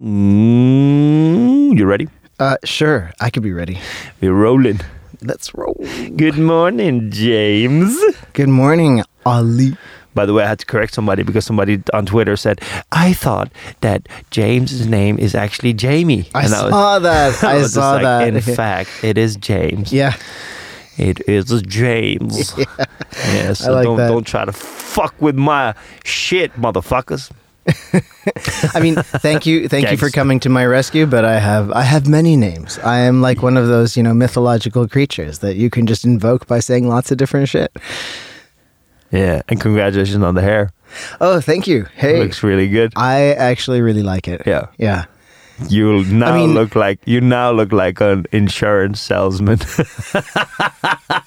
[0.00, 2.08] Mm, you ready?
[2.38, 3.78] Uh, sure, I could be ready.
[4.20, 4.80] We're rolling.
[5.22, 5.74] Let's roll.
[6.16, 7.98] Good morning, James.
[8.32, 9.76] Good morning, Ali.
[10.14, 12.60] By the way, I had to correct somebody because somebody on Twitter said,
[12.92, 13.50] I thought
[13.80, 16.28] that James's name is actually Jamie.
[16.32, 17.42] I And saw that.
[17.44, 18.28] I, was saw like, that.
[18.28, 19.92] In fact, it is James.
[19.92, 20.14] yeah,
[20.96, 22.54] It is James.
[23.34, 24.08] Yeah, so like don't, that.
[24.08, 25.74] don't try to fuck with my
[26.04, 27.32] shit, motherfuckers.
[28.74, 31.06] I mean, thank you, thank you for coming to my rescue.
[31.06, 32.78] But I have, I have many names.
[32.80, 36.46] I am like one of those, you know, mythological creatures that you can just invoke
[36.46, 37.74] by saying lots of different shit.
[39.10, 40.72] Yeah, and congratulations on the hair.
[41.20, 41.82] Oh, thank you.
[41.82, 42.92] It Hey, looks really good.
[42.96, 44.42] I actually really like it.
[44.46, 44.66] Yeah.
[44.78, 45.06] yeah.
[45.68, 49.58] You now mean- look like you now look like an insurance salesman.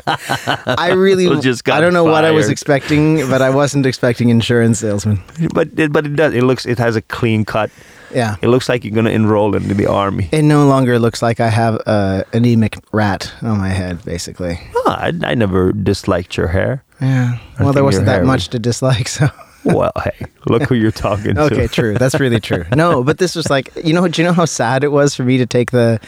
[0.08, 4.30] I really, Who just I don't know what I was expecting, but I wasn't expecting
[4.30, 5.22] insurance salesman.
[5.53, 6.34] but it, but it does.
[6.34, 6.66] It looks.
[6.66, 7.70] It has a clean cut.
[8.13, 8.36] Yeah.
[8.41, 10.27] It looks like you're gonna enroll into the army.
[10.31, 14.59] It no longer looks like I have uh, a anemic rat on my head, basically.
[14.75, 16.83] Oh, I, I never disliked your hair.
[17.00, 17.38] Yeah.
[17.59, 19.30] Well, there wasn't that much to dislike, so.
[19.64, 21.42] Well, hey, look who you're talking to.
[21.44, 21.94] Okay, true.
[21.98, 22.66] That's really true.
[22.76, 25.23] No, but this was like, you know, do you know how sad it was for
[25.23, 26.00] me to take the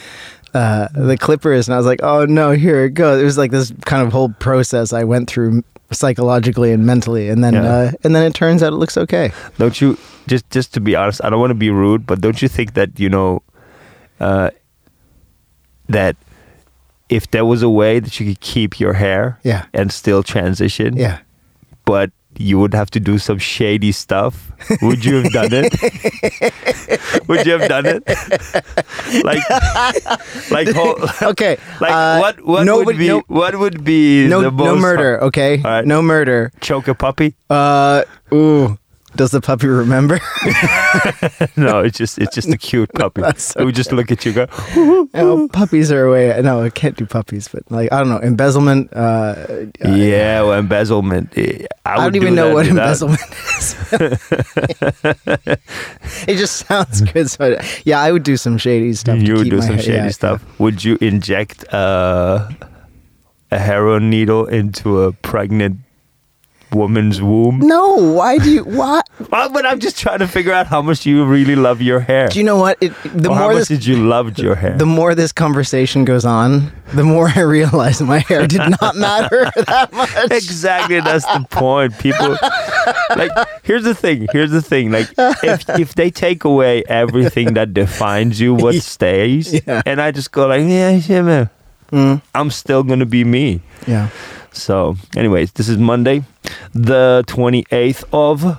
[0.53, 3.21] uh, the clippers, and I was like, oh no, here it goes.
[3.21, 7.43] It was like this kind of whole process I went through psychologically and mentally, and
[7.43, 7.63] then Yeah.
[7.63, 9.31] uh, and then it turns out it looks okay.
[9.57, 9.97] Don't you?
[10.27, 12.73] Just just to be honest, I don't want to be rude, but don't you think
[12.75, 13.43] that you know
[14.19, 14.49] uh,
[15.89, 16.15] that
[17.09, 19.65] if there was a way that you could keep your hair Yeah.
[19.73, 21.19] and still transition, Yeah.
[21.85, 24.51] but you would have to do some shady stuff.
[24.81, 25.73] Would you have done it?
[27.27, 28.03] would you have done it?
[29.23, 29.43] like,
[30.51, 30.95] like, whole,
[31.31, 31.57] Okay.
[31.81, 32.41] like uh, what?
[32.45, 33.07] What nobody- would be?
[33.07, 35.21] no- what would be No, the most no murder.
[35.23, 35.57] Okay.
[35.61, 35.85] Right.
[35.85, 36.51] No murder.
[36.61, 37.35] Choke a puppy?
[37.49, 38.03] Uh,
[38.33, 38.77] ooh.
[39.15, 40.19] Does the puppy remember?
[41.55, 43.21] no, it's just it's just a cute puppy.
[43.37, 46.39] So It would just look at you, and go, no, puppies are away.
[46.41, 48.91] No, I can't do puppies, but like I don't know, embezzlement.
[48.93, 51.37] Uh, yeah, well, embezzlement.
[51.37, 53.21] eh, I, I, don't even do know what embezzlement
[53.57, 53.75] is.
[56.27, 57.29] it just sounds good.
[57.29, 59.19] So yeah, I would do some shady stuff.
[59.19, 60.59] to You would do some hair- shady yeah, stuff.
[60.59, 62.49] Would you inject uh,
[63.51, 65.77] a heroin needle into a pregnant
[66.73, 67.59] woman's womb?
[67.59, 68.63] No, why do you?
[68.81, 69.07] what?
[69.31, 72.27] Well, but I'm just trying to figure out how much you really love your hair.
[72.27, 72.77] Do you know what?
[72.81, 74.77] It, the or how more much this, did you loved your hair?
[74.77, 79.51] the more this conversation goes on, the more I realize my hair did not matter
[79.55, 80.31] that much.
[80.31, 81.97] exactly, that's the point.
[81.99, 82.37] People
[83.15, 83.31] like
[83.63, 84.27] here's the thing.
[84.31, 84.91] Here's the thing.
[84.91, 85.09] Like
[85.43, 89.53] if if they take away everything that defines you, what stays?
[89.65, 89.81] Yeah.
[89.85, 91.49] And I just go like, yeah, yeah, man.
[91.91, 93.61] Mm, I'm still gonna be me.
[93.85, 94.09] yeah.
[94.53, 96.23] So, anyways, this is Monday,
[96.73, 98.57] the 28th of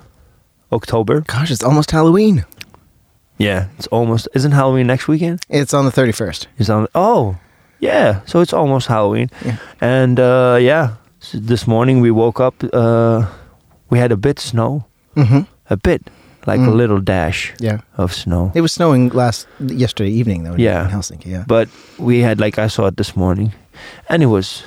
[0.73, 1.21] October.
[1.23, 2.45] Gosh, it's almost Halloween.
[3.39, 4.29] Yeah, it's almost.
[4.35, 5.41] Isn't Halloween next weekend?
[5.49, 6.47] It's on the thirty first.
[6.59, 6.87] It's on.
[6.95, 7.37] Oh,
[7.81, 8.21] yeah.
[8.27, 9.29] So it's almost Halloween.
[9.45, 9.57] Yeah.
[9.81, 12.55] And uh, yeah, s this morning we woke up.
[12.73, 13.27] Uh,
[13.91, 14.85] we had a bit snow,
[15.17, 15.41] Mm-hmm.
[15.71, 16.03] a bit,
[16.47, 16.77] like a Mm.
[16.77, 17.79] little dash Yeah.
[17.97, 18.51] of snow.
[18.55, 20.57] It was snowing last yesterday evening though.
[20.59, 20.85] Yeah.
[20.85, 21.27] in Helsinki.
[21.27, 21.45] Yeah.
[21.47, 21.69] But
[21.99, 23.53] we had like I saw it this morning,
[24.09, 24.63] and it was,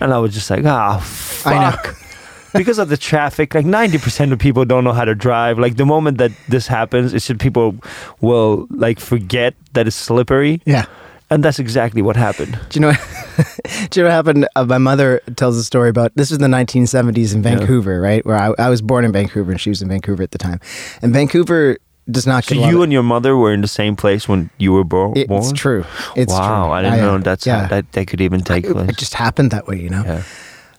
[0.00, 1.00] and I was just like, ah, know.
[1.00, 1.96] fuck.
[2.52, 5.58] because of the traffic, like ninety percent of people don't know how to drive.
[5.58, 7.76] Like the moment that this happens, it's just people
[8.20, 10.84] will like forget that it's slippery, yeah.
[11.30, 12.58] and that's exactly what happened.
[12.68, 12.92] Do you know?
[13.90, 14.48] do you know what happened?
[14.54, 17.56] Uh, my mother tells a story about this was the 1970s in Yeah.
[17.56, 18.24] Vancouver, right?
[18.26, 20.60] Where I, I was born in Vancouver and she was in Vancouver at the time.
[21.00, 21.78] And Vancouver
[22.10, 24.84] does not So you and your mother were in the same place when you were
[24.84, 25.54] bo- It's born.
[25.54, 25.84] true.
[26.16, 26.72] It's wow, true.
[26.72, 27.60] I didn't uh, know that's yeah.
[27.62, 28.88] how, that that could even take place.
[28.90, 30.02] it just happened that way, you know.
[30.04, 30.22] yeah.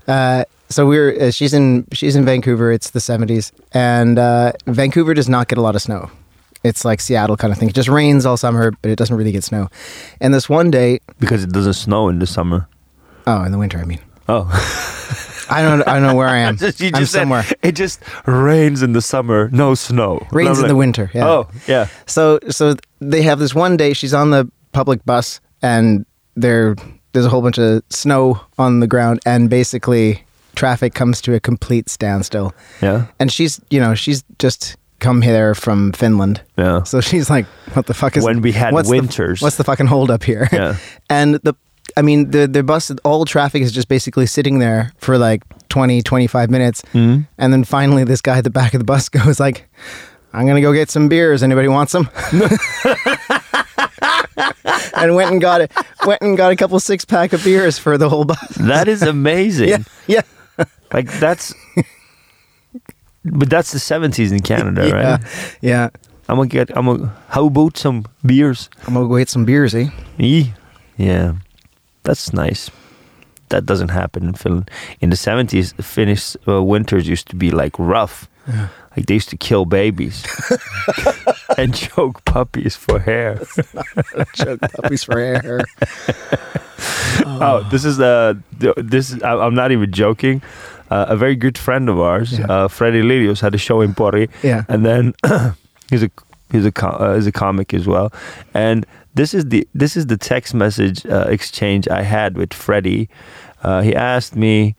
[0.07, 2.71] Uh, so we're uh, she's in she's in Vancouver.
[2.71, 6.09] It's the 70s, and uh, Vancouver does not get a lot of snow.
[6.63, 7.69] It's like Seattle kind of thing.
[7.69, 9.69] It just rains all summer, but it doesn't really get snow.
[10.21, 12.67] And this one day, Because it doesn't snow in the summer.
[13.27, 14.43] oh, in the winter, I mean, Oh,
[15.53, 16.57] I don't I don't know where I am.
[16.63, 17.45] Just- you I'm just said somewhere.
[17.61, 20.25] it just rains in the summer, no snow.
[20.31, 21.09] Rains I'm in the winter.
[21.13, 21.27] Yeah.
[21.29, 21.87] Oh, yeah.
[22.05, 26.05] So so they have this one day she's on the public bus and
[26.35, 26.75] there
[27.13, 30.23] there's a whole bunch of snow on the ground and basically
[30.55, 32.53] traffic comes to a complete standstill.
[32.81, 33.05] Yeah.
[33.19, 36.41] And she's you know, she's just come here from Finland.
[36.57, 36.83] Yeah.
[36.83, 39.41] So she's like, what the fuck is When we had what's the- winters.
[39.41, 40.47] what's the fucking hold up here?
[40.51, 40.77] Yeah.
[41.09, 41.53] and the
[41.97, 46.01] I mean the the bus all traffic is just basically sitting there for like 20
[46.01, 46.81] 25 minutes.
[46.93, 47.27] Mhm.
[47.37, 49.69] And then finally this guy at the back of the bus goes like
[50.33, 51.43] I'm gonna go get some beers.
[51.43, 52.09] Anybody want some?
[54.95, 55.71] and went and got it.
[56.05, 58.39] Went and got a couple six pack of beers for the whole bus.
[58.59, 59.69] That is amazing.
[59.69, 59.77] Yeah,
[60.07, 60.21] yeah,
[60.91, 61.53] Like that's
[63.25, 65.21] But that's the 70s in Canada, yeah, right?
[65.61, 65.89] yeah.
[66.27, 66.75] I'm gonna get.
[66.75, 67.13] I'm gonna.
[67.29, 68.69] How about some beers?
[68.87, 69.89] I'm gonna go get some beers, eh?
[70.97, 71.33] Yeah,
[72.03, 72.69] that's nice.
[73.49, 74.69] That doesn't happen in Finland.
[74.99, 78.27] In the 70s, Finnish uh, winters used to be like rough.
[78.97, 80.23] Like they used to kill babies
[81.57, 83.39] and choke puppies for hair.
[84.35, 85.61] Choke puppies for air.
[87.25, 88.33] Oh, this is uh,
[88.77, 90.41] this is, I'm not even joking.
[90.91, 92.45] Uh, a very good friend of ours, Yeah.
[92.49, 94.63] uh, Freddie Lilius, had a show in Pori, Yeah.
[94.67, 95.13] and then
[95.89, 96.11] he's a
[96.51, 98.11] he's a uh, he's a comic as well.
[98.53, 103.09] And this is the this is the text message uh, exchange I had with Freddie.
[103.61, 104.75] Uh, he asked me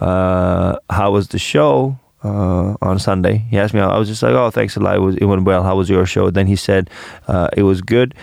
[0.00, 3.44] uh, how was the show uh, on Sunday.
[3.50, 3.80] He asked me.
[3.80, 4.96] I was just like, oh, thanks a lot.
[4.96, 5.62] It was it went well.
[5.62, 6.30] How was your show?
[6.30, 6.90] Then he said
[7.28, 8.14] uh, it was good.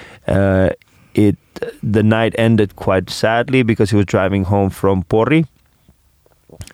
[1.13, 1.37] It
[1.83, 5.45] the night ended quite sadly because he was driving home from Pori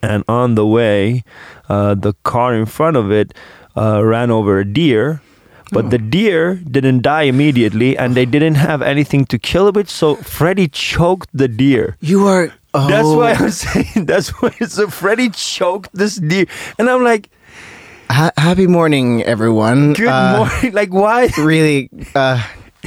[0.02, 1.24] and on the way,
[1.68, 3.34] the car in front of it
[3.76, 5.22] ran over a deer.
[5.72, 9.90] But the deer didn't die immediately, and they didn't have anything to kill it with.
[9.90, 11.98] So Freddy choked the deer.
[12.00, 12.54] You are.
[12.74, 14.06] Oh, That's why I'm saying.
[14.10, 14.52] That's why.
[14.68, 16.46] So Freddy choked this deer,
[16.80, 17.30] and I'm like,
[18.10, 19.92] Ha- happy morning, everyone.
[19.92, 21.28] "Good Uh, morning!" Like, why?
[21.38, 22.40] Really, uh,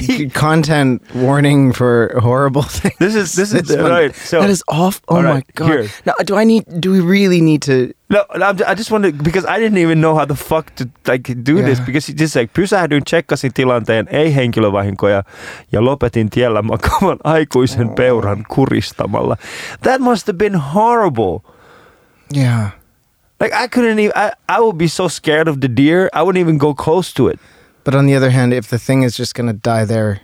[0.33, 2.95] content warning for horrible things.
[2.99, 4.15] This is this is This right.
[4.15, 5.01] So that is off.
[5.07, 5.69] Oh All my god!
[5.69, 5.89] here.
[6.05, 6.63] Now, do I need?
[6.79, 7.93] Do we really need to?
[8.09, 11.61] No, I just wanted because I didn't even know how the fuck to like do
[11.63, 15.23] this because just like pysähdyin, tsekkasin tilanteen, ei henkilövahinkoja
[15.71, 17.95] ja lopetin tiellä makaavan aikuisen oh.
[17.95, 19.37] peuran kuristamalla.
[19.83, 21.39] That must have been horrible.
[22.33, 22.71] Yeah.
[23.41, 24.11] Like I couldn't even.
[24.15, 26.09] I, I would be so scared of the deer.
[26.13, 27.39] I wouldn't even go close to it.
[27.83, 30.21] But on the other hand, if the thing is just gonna die there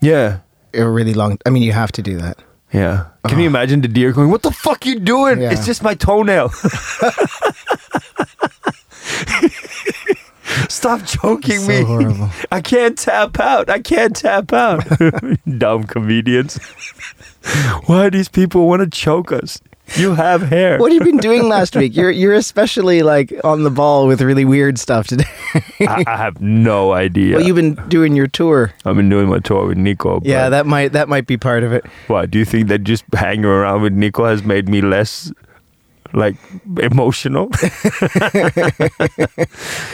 [0.00, 0.38] Yeah.
[0.74, 2.38] a really long, I mean, you have to do that.
[2.72, 3.04] Yeah.
[3.24, 3.40] Can uh-huh.
[3.40, 5.40] you imagine the deer going, "What the fuck you doing?
[5.40, 5.52] Yeah.
[5.52, 6.50] It's just my toenail."
[10.68, 11.82] Stop choking So me.
[11.82, 12.30] horrible.
[12.52, 13.70] I can't tap out.
[13.70, 14.84] I can't tap out.
[15.58, 16.58] Dumb comedians.
[17.86, 19.60] Why do these people want to choke us?
[19.96, 20.78] You have hair.
[20.78, 21.96] What have you been doing last week?
[21.96, 25.24] You're you're especially like on the ball with really weird stuff today.
[25.80, 27.36] I, I have no idea.
[27.36, 28.72] Well, you've been doing your tour.
[28.84, 30.20] I've been doing my tour with Nico.
[30.24, 31.86] Yeah, that might that might be part of it.
[32.06, 32.26] Why?
[32.26, 35.32] Do you think that just hanging around with Nico has made me less,
[36.12, 36.36] like,
[36.78, 37.48] emotional?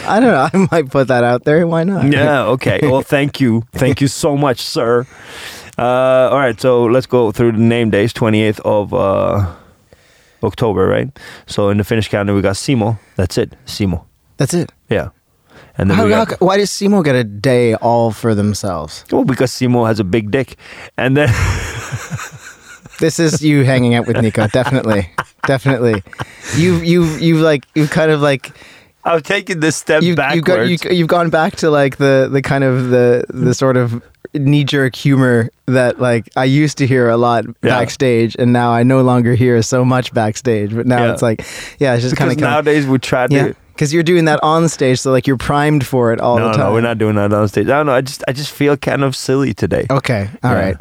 [0.07, 0.49] I don't know.
[0.53, 1.67] I might put that out there.
[1.67, 2.11] Why not?
[2.13, 2.45] yeah.
[2.47, 2.81] Okay.
[2.83, 3.65] Well, thank you.
[3.73, 5.07] Thank you so much, sir.
[5.79, 5.83] Uh,
[6.31, 6.61] all right.
[6.61, 8.13] So let's go through the name days.
[8.13, 9.55] Twenty eighth of uh,
[10.45, 11.09] October, right?
[11.47, 12.99] So in the Finnish calendar, we got Simo.
[13.17, 13.55] That's it.
[13.67, 14.05] Simo.
[14.37, 14.71] That's it.
[14.89, 15.09] Yeah.
[15.79, 19.05] And then How, we how, why does Simo get a day all for themselves?
[19.11, 20.57] well, because Simo has a big dick,
[20.97, 21.29] and then
[23.01, 24.47] This is you hanging out with Nico.
[24.47, 25.11] Definitely,
[25.47, 26.03] definitely.
[26.57, 28.53] You you you like you kind of like
[29.05, 30.85] I've taken this step you got you, backwards.
[30.85, 34.01] you've gone back to like the the kind of the the sort of
[34.35, 37.53] knee jerk humor that like I used to hear a lot Yeah.
[37.63, 40.75] backstage, and now I no longer hear so much backstage.
[40.75, 41.13] But now Yeah.
[41.13, 41.45] it's like,
[41.79, 43.35] yeah, it's just kind of nowadays we try to.
[43.35, 46.49] yeah, because you're doing that on stage, so like you're primed for it all no,
[46.49, 46.67] the time.
[46.67, 47.67] no, we're not doing that on stage.
[47.69, 47.95] I don't know.
[47.95, 49.87] I just, I just feel kind of silly today.
[49.91, 50.77] Okay, all right.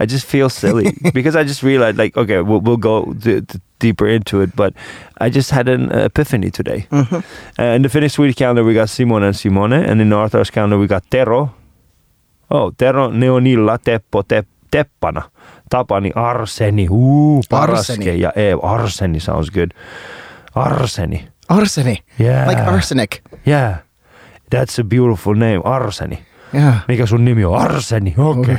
[0.00, 3.60] I just feel silly because I just realized, like, okay, we'll, we'll go d- d-
[3.80, 4.72] deeper into it, but
[5.20, 6.86] I just had an epiphany today.
[6.92, 7.16] Mm-hmm.
[7.60, 10.50] Uh, in the Finnish Swedish calendar, we got Simone and Simone, and in the Orthodox
[10.50, 11.52] calendar, we got Tero.
[12.50, 15.22] Oh, Tero, Neonilla, Teppo, Tep, Teppana,
[15.70, 18.20] Tapani, Arseni, ooh, Paraske, Arseni.
[18.20, 18.60] ja Eeva.
[18.62, 19.74] Arseni sounds good.
[20.54, 22.48] Arseni, Arsenic, yeah.
[22.48, 23.22] like arsenic.
[23.46, 23.76] Yeah,
[24.50, 26.18] that's a beautiful name, Arseni.
[26.52, 26.74] Yeah.
[26.88, 27.60] Mikä sun nimi on?
[27.60, 28.56] Arseni, okay.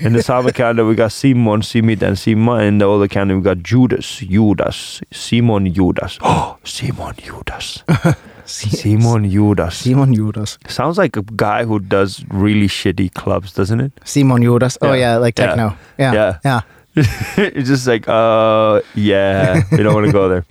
[0.00, 2.62] In the Saba calendar, we got Simon, Simit, and Sima.
[2.68, 6.18] In the older calendar, we got Judas, Judas, Simon, Judas.
[6.22, 7.84] Oh, Simon, Judas.
[8.46, 9.76] Simon, Judas.
[9.78, 10.58] Simon Judas.
[10.68, 13.92] Sounds like a guy who does really shitty clubs, doesn't it?
[14.04, 14.76] Simon Judas.
[14.82, 15.12] Oh Yeah.
[15.12, 15.76] yeah, like techno.
[15.98, 16.12] Yeah.
[16.12, 16.38] Yeah.
[16.44, 16.60] Yeah.
[17.36, 20.44] it's just like, uh, yeah, we don't want to go there.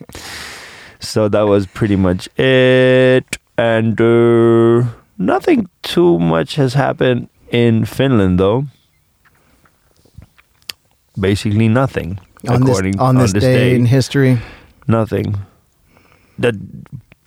[0.99, 3.37] So that was pretty much it.
[3.57, 4.83] And uh,
[5.17, 8.65] nothing too much has happened in Finland, though.
[11.19, 12.19] Basically, nothing.
[12.49, 14.37] On this according on this, day, in history.
[14.87, 15.35] nothing.
[16.39, 16.55] That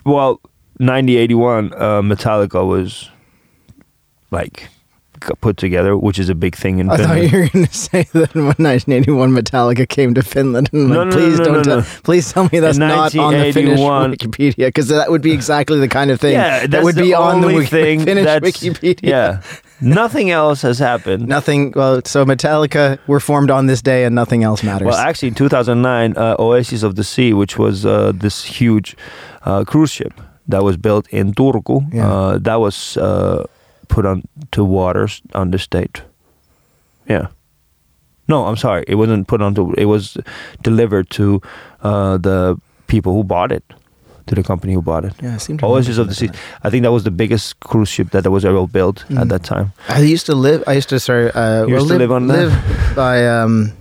[0.05, 0.41] well,
[0.79, 3.09] 1981, uh, Metallica was
[4.31, 4.69] like
[5.41, 7.31] put together, which is a big thing in I thought Finland.
[7.31, 11.07] you were going to say that when 1981 Metallica came to Finland, and No, like,
[11.07, 14.67] no, please no, don't no, tell, please tell me that's not on the Finnish Wikipedia,
[14.67, 17.47] because that would be exactly the kind of thing yeah, that would be on the
[17.47, 18.99] Wiki- thing Finnish Wikipedia.
[19.01, 19.41] Yeah,
[19.81, 21.27] nothing else has happened.
[21.37, 21.71] Nothing.
[21.75, 24.85] Well, so Metallica were formed on this day, and nothing else matters.
[24.85, 28.95] Well, actually, in 2009, uh, Oasis of the Sea, which was uh, this huge
[29.45, 30.13] uh, cruise ship
[30.47, 32.11] that was built in Turku, Yeah.
[32.11, 33.43] uh, that was uh,
[33.87, 36.01] put on to waters on the state.
[37.09, 37.27] Yeah.
[38.29, 38.83] No, I'm sorry.
[38.87, 39.71] It wasn't put onto.
[39.77, 40.17] It was
[40.61, 41.41] delivered to
[41.83, 43.63] uh, the people who bought it,
[44.27, 45.13] to the company who bought it.
[45.23, 46.29] Yeah, I seem to Oasis of the Sea.
[46.63, 49.21] I think that was the biggest cruise ship that was ever built Mm.
[49.21, 49.71] at that time.
[49.89, 50.63] I used to live.
[50.67, 51.31] I used to sorry.
[51.31, 52.37] Uh, You used to live on that?
[52.37, 53.71] live by um,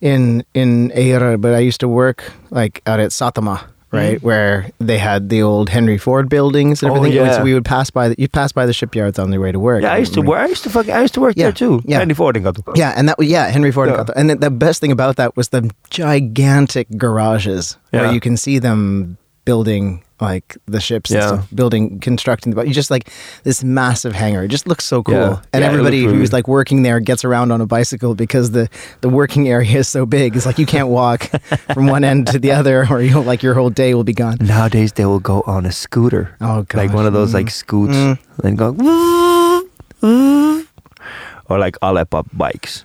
[0.00, 3.60] in in Eira, but I used to work like out at Satama.
[3.92, 4.26] Right mm-hmm.
[4.26, 6.90] where they had the old Henry Ford buildings and.
[6.90, 7.16] Oh, everything.
[7.16, 7.36] yeah.
[7.36, 8.08] So we would pass by.
[8.08, 9.82] The, you pass by the shipyards on the way to work.
[9.82, 10.30] Yeah, I used to mm-hmm.
[10.30, 10.40] work.
[10.40, 10.88] I used to fuck.
[10.88, 11.82] I used to work Yeah, there too.
[11.84, 11.98] yeah.
[11.98, 12.58] Henry Ford and.
[12.74, 13.88] Yeah, and that yeah Henry Ford.
[13.88, 14.04] Yeah.
[14.16, 18.02] And, the, the best thing about that was the gigantic garages Yeah.
[18.02, 21.18] where you can see them building like the ships Yeah.
[21.18, 22.66] and stuff, building, constructing the boat.
[22.66, 23.10] You just like
[23.44, 24.44] this massive hangar.
[24.44, 25.14] It just looks so cool.
[25.14, 25.40] Yeah.
[25.52, 28.68] And Yeah, everybody who's like working there gets around on a bicycle because the
[29.02, 30.34] the working area is so big.
[30.36, 31.24] It's like you can't walk
[31.74, 34.38] from one end to the other, or you like your whole day will be gone.
[34.40, 36.34] Nowadays they will go on a scooter.
[36.40, 37.34] Oh, Like one of those Mm.
[37.34, 38.18] like scoots Mm.
[38.44, 39.68] and go woo,
[40.00, 40.66] woo.
[41.48, 42.84] or like Alepa bikes.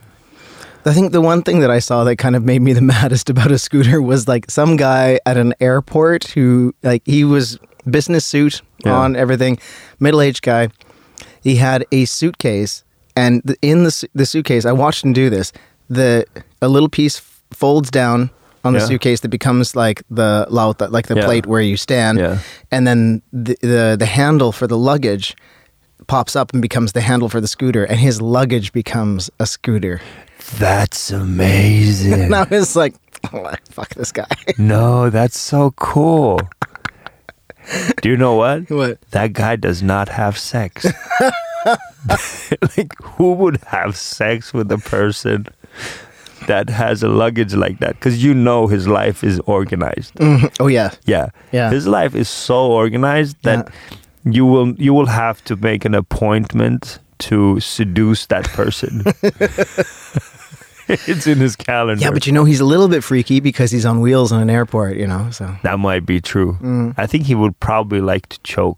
[0.85, 3.29] I think the one thing that I saw that kind of made me the maddest
[3.29, 7.59] about a scooter was like some guy at an airport who like he was
[7.89, 8.93] business suit Yeah.
[8.95, 9.59] on everything,
[10.00, 10.69] middle aged guy.
[11.43, 12.83] He had a suitcase,
[13.15, 15.51] and in the the suitcase, I watched him do this.
[15.89, 16.25] The
[16.61, 18.29] a little piece f- folds down
[18.63, 18.85] on the Yeah.
[18.88, 21.25] suitcase that becomes like the like the Yeah.
[21.25, 22.19] plate where you stand,
[22.71, 25.35] and then the, the the handle for the luggage
[26.07, 30.00] pops up and becomes the handle for the scooter, and his luggage becomes a scooter.
[30.57, 32.13] That's amazing.
[32.13, 32.95] And I was like,
[33.33, 34.27] oh, fuck this guy.
[34.57, 36.39] no, that's so cool.
[38.01, 38.69] Do you know what?
[38.69, 39.01] What?
[39.12, 40.86] That guy does not have sex.
[42.77, 45.45] like, who would have sex with a person
[46.48, 47.93] that has a luggage like that?
[47.93, 50.15] Because you know his life is organized.
[50.15, 50.48] Mm-hmm.
[50.60, 50.91] Oh yeah.
[51.05, 51.29] Yeah.
[51.51, 51.69] Yeah.
[51.69, 53.71] His life is so organized that
[54.25, 59.03] you will you will have to make an appointment to seduce that person.
[61.07, 62.01] it's in his calendar.
[62.03, 64.50] Yeah, but you know he's a little bit freaky because he's on wheels on an
[64.50, 64.98] airport.
[64.98, 66.57] You know, so that might be true.
[66.62, 66.93] Mm.
[66.98, 68.77] I think he would probably like to choke.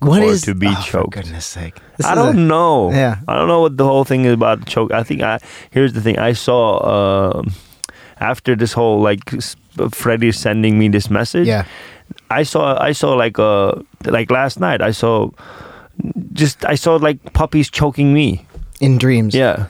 [0.00, 1.14] what Or is to be oh, For choked.
[1.14, 1.76] goodness sake!
[1.96, 2.90] This I don't a- know.
[2.92, 3.16] Yeah.
[3.28, 4.92] I don't know what the whole thing is about choke.
[4.92, 5.38] I think I
[5.70, 6.18] here's the thing.
[6.18, 7.52] I saw um
[8.20, 9.20] after this whole like
[9.92, 11.46] Freddie sending me this message.
[11.48, 11.64] Yeah.
[12.30, 13.72] I saw I saw like uh
[14.04, 15.30] like last night I saw
[16.32, 18.44] just I saw like puppies choking me.
[18.80, 19.34] In dreams.
[19.34, 19.66] Yeah.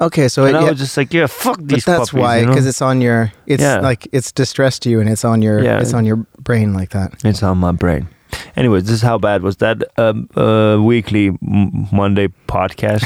[0.00, 2.20] Okay, so And it, I yeah, was just like, yeah, fuck but these that's puppies.
[2.22, 2.52] why you know?
[2.52, 3.32] because it's on your.
[3.46, 3.80] It's Yeah.
[3.80, 5.62] like it's distressed you and it's on your.
[5.62, 5.80] Yeah.
[5.80, 7.14] It's on your brain like that.
[7.24, 8.08] It's on my brain.
[8.56, 13.04] Anyways, this is how bad was that um, uh, weekly m- Monday podcast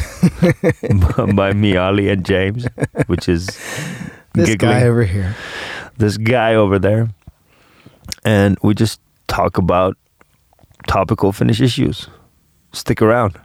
[1.36, 2.66] by me, Ali, and James,
[3.08, 3.46] which is
[4.34, 4.72] This giggling.
[4.72, 5.34] guy over here.
[5.98, 7.08] this guy over there,
[8.24, 9.96] and we just talk about
[10.86, 12.08] topical Finnish issues.
[12.72, 13.36] Stick around.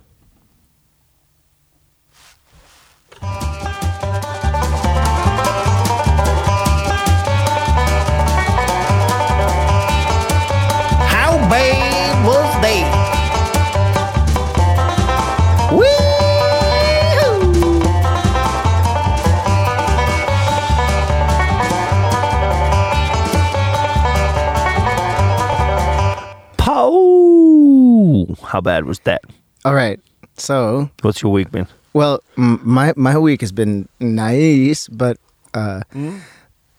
[28.52, 29.22] How bad was that?
[29.64, 29.98] All right.
[30.38, 31.68] So What's your week been?
[31.94, 35.18] Well, m- my my week has been nice, but
[35.54, 35.82] uh,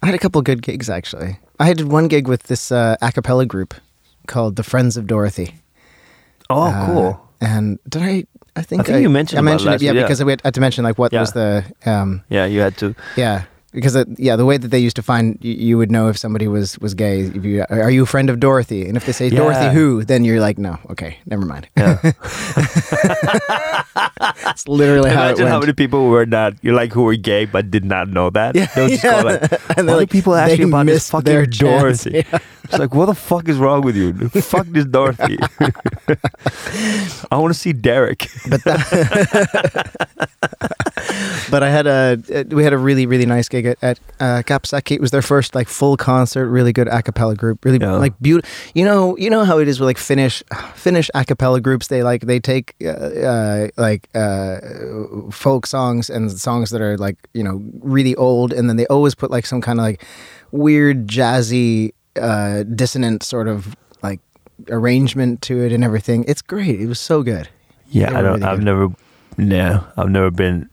[0.02, 1.38] I had a couple good gigs actually.
[1.58, 3.72] I did one gig with this uh, a cappella group
[4.26, 5.54] called the Friends of Dorothy.
[6.50, 7.28] Oh, Uh, cool.
[7.40, 8.24] And did I?
[8.54, 10.02] I think I think you mentioned I mentioned it, yeah, yeah.
[10.02, 11.20] because we had, had to mention like what Yeah.
[11.20, 12.94] was the um, Yeah, you had to.
[13.16, 16.08] yeah because it, yeah the way that they used to find you, you would know
[16.08, 19.06] if somebody was was gay if you are you a friend of Dorothy and if
[19.06, 21.98] they say Dorothy who then you're like no okay never mind Yeah.
[24.52, 27.16] it's literally how it Imagine went how many people were not, you like, who were
[27.16, 28.54] gay but did not know that.
[28.54, 29.22] Yeah, just yeah.
[29.22, 32.22] go like, And like, people ask you about this fucking Dorothy?
[32.30, 32.42] chance.
[32.64, 34.12] It's like, what the fuck is wrong with you?
[34.40, 35.38] fuck this Dorothy.
[37.31, 38.28] I want to see Derek.
[38.49, 39.90] but that,
[41.50, 44.92] but I had a we had a really really nice gig at, at uh, Kapsäkki.
[44.92, 47.92] It was their first like full concert, really good a cappella group, really Yeah.
[47.97, 48.49] like beautiful.
[48.75, 50.42] You know, you know how it is with like Finnish
[50.75, 51.88] Finnish a cappella groups.
[51.88, 54.59] They like they take uh, uh, like uh,
[55.31, 59.14] folk songs and songs that are like you know really old, and then they always
[59.14, 60.04] put like some kind of like
[60.52, 64.21] weird jazzy uh, dissonant sort of like
[64.69, 66.25] arrangement to it and everything.
[66.28, 66.81] It's great.
[66.81, 67.49] It was so good.
[67.88, 68.35] Yeah, I don't.
[68.35, 68.64] really I've good.
[68.64, 68.88] never.
[69.38, 70.69] No, I've never been.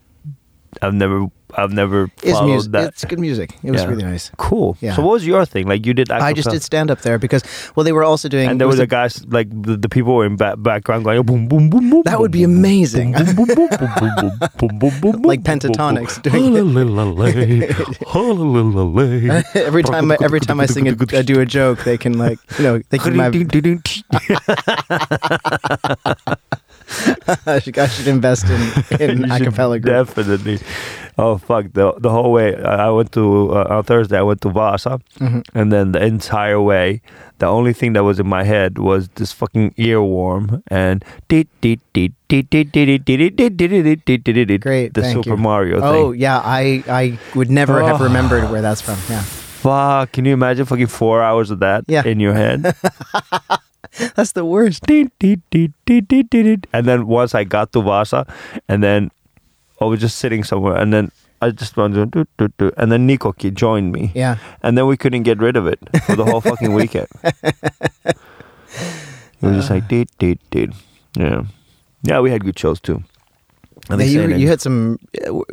[0.81, 2.87] I've never I've never followed music, that.
[2.89, 3.55] It's good music.
[3.63, 3.87] It was yeah.
[3.87, 4.31] really nice.
[4.37, 4.77] Cool.
[4.81, 4.95] Yeah.
[4.95, 5.67] So what was your thing?
[5.67, 6.11] Like you did.
[6.11, 7.43] I just did stand up there because
[7.75, 8.49] well they were also doing.
[8.49, 11.05] And there was, was a, a guy like the, the, people were in back, background
[11.05, 12.03] going boom boom boom boom.
[12.05, 13.13] That would be amazing.
[13.13, 13.25] like
[15.43, 16.57] Pentatonix doing.
[19.55, 22.39] every time I, every time I sing a, I do a joke they can like
[22.57, 23.15] you know they can.
[23.15, 23.29] My...
[27.45, 28.61] I should invest in
[28.99, 30.07] in acapella group.
[30.07, 30.59] Definitely.
[31.19, 31.73] Oh fuck!
[31.75, 34.15] The the whole way I went to uh, on Thursday.
[34.17, 35.43] I went to Vasa, Mhm.
[35.53, 37.01] and then the entire way,
[37.43, 41.03] the only thing that was in my head was this fucking earworm and
[44.63, 45.43] Great, the Super you.
[45.43, 45.91] Mario thing.
[45.91, 47.03] Oh yeah, I I
[47.35, 48.07] would never have Oh.
[48.07, 48.95] remembered where that's from.
[49.11, 49.19] Yeah,
[49.59, 50.15] Fuck!
[50.15, 52.07] Can you imagine fucking four hours of that Yeah.
[52.07, 52.63] in your head?
[54.15, 54.88] that's the worst.
[54.88, 58.23] and then once I got to Vasa,
[58.71, 59.11] and then
[59.81, 63.07] I was just sitting somewhere, and then I just went do, do, do, and then
[63.07, 66.41] Nikoki joined me, Yeah, and then we couldn't get rid of it for the whole
[66.41, 67.07] fucking weekend.
[69.41, 70.74] It was just like did did did,
[71.15, 71.43] yeah,
[72.03, 72.19] yeah.
[72.19, 73.03] We had good shows too.
[73.89, 75.00] And Yeah, you you had some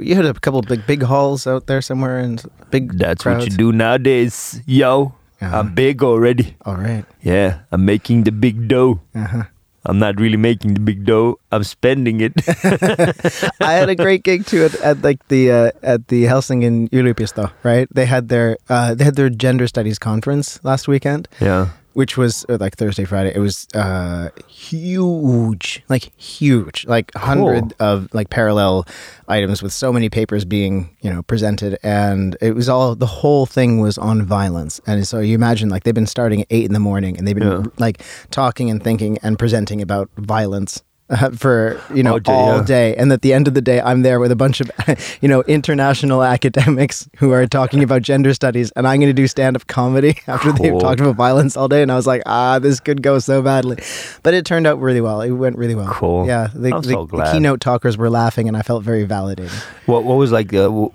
[0.00, 2.99] you had a couple of big big halls out there somewhere and big.
[2.99, 3.45] That's crowds.
[3.45, 5.14] what you do nowadays, yo.
[5.40, 5.59] Uh-huh.
[5.59, 6.56] I'm big already.
[6.64, 7.04] All right.
[7.23, 9.00] Yeah, I'm making the big dough.
[9.14, 9.45] Uh-huh.
[9.87, 11.38] I'm not really making the big dough.
[11.52, 12.33] I'm spending it.
[13.61, 17.52] I had a great gig too at, at like the uh, at the Helsingin yliopisto,
[17.62, 17.88] right?
[17.95, 21.71] They had their uh, they had their gender studies conference last weekend, yeah.
[21.96, 23.32] Which was uh, like Thursday, Friday.
[23.34, 28.84] It was uh, huge, like huge, like hundred of like parallel
[29.28, 33.46] items with so many papers being you know presented, and it was all the whole
[33.46, 34.78] thing was on violence.
[34.86, 37.34] And so you imagine like they've been starting at eight in the morning, and they've
[37.34, 37.62] been Yeah.
[37.78, 40.82] like talking and thinking and presenting about violence.
[41.08, 42.62] Uh, for you know All day, all yeah.
[42.64, 44.68] day, and at the end of the day, I'm there with a bunch of
[45.22, 49.28] you know international academics who are talking about gender studies, and I'm going to do
[49.28, 51.82] stand up comedy after they've talked about violence all day.
[51.82, 53.76] And I was like, ah, this could go so badly,
[54.25, 55.20] but it turned out really well.
[55.20, 55.86] It went really well.
[55.92, 56.26] Cool.
[56.26, 59.52] Yeah, the, I'm the, so the keynote talkers were laughing, and I felt very validated.
[59.86, 60.52] What What was like?
[60.52, 60.90] Uh, w-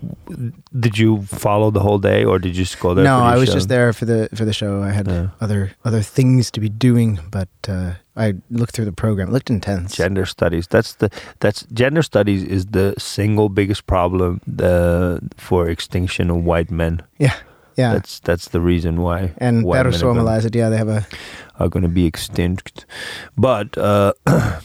[0.77, 3.05] did you follow the whole day, or did you just go there?
[3.05, 3.53] no, for the I was show?
[3.55, 4.83] just there for the for the show.
[4.83, 5.27] I had Yeah.
[5.39, 9.29] other other things to be doing, but uh, I looked through the program.
[9.29, 9.95] It looked intense.
[9.95, 10.67] Gender studies.
[10.67, 16.71] That's the that's gender studies is the single biggest problem the for extinction of white
[16.71, 17.01] men.
[17.19, 17.35] yeah,
[17.77, 17.93] yeah.
[17.93, 21.05] That's that's the reason why and are gonna, yeah, they have a
[21.59, 22.85] are going to be extinct.
[23.37, 24.13] But uh,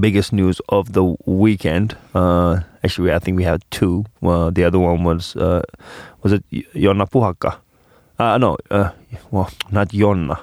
[0.00, 1.96] biggest news of the weekend.
[2.14, 4.04] Uh, actually, I think we had two.
[4.22, 5.62] Uh, the other one was uh,
[6.22, 7.56] was it Janne Puhakka?
[8.18, 8.90] Uh, no, uh,
[9.30, 10.38] well, not Jonna.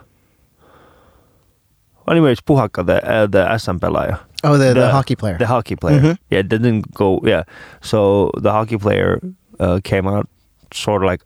[2.08, 4.20] Anyways, Puhakka, the uh, the SM pelaaja.
[4.44, 5.38] oh the, the, The- hockey player.
[5.38, 6.00] The hockey player.
[6.00, 6.18] Mhm.
[6.30, 7.20] Yeah, it didn't go.
[7.24, 7.44] Yeah.
[7.82, 9.20] So the hockey player
[9.60, 10.28] uh, came out
[10.74, 11.22] sort of like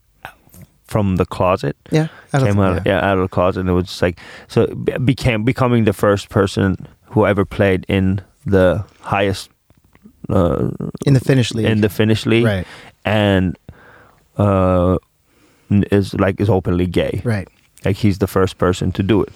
[0.88, 1.76] from the closet.
[1.92, 3.00] yeah, don't came think- out, yeah.
[3.12, 4.68] out of the closet, and it was just like so
[5.06, 6.76] became becoming the first person
[7.14, 9.50] who ever played in the highest
[10.30, 10.70] uh,
[11.06, 11.66] in the Finnish league.
[11.66, 12.68] in the Finnish league, right,
[13.06, 13.58] and
[14.38, 14.98] uh,
[15.92, 17.22] is like is openly gay.
[17.24, 17.48] right.
[17.86, 19.30] Like he's the first person to do it,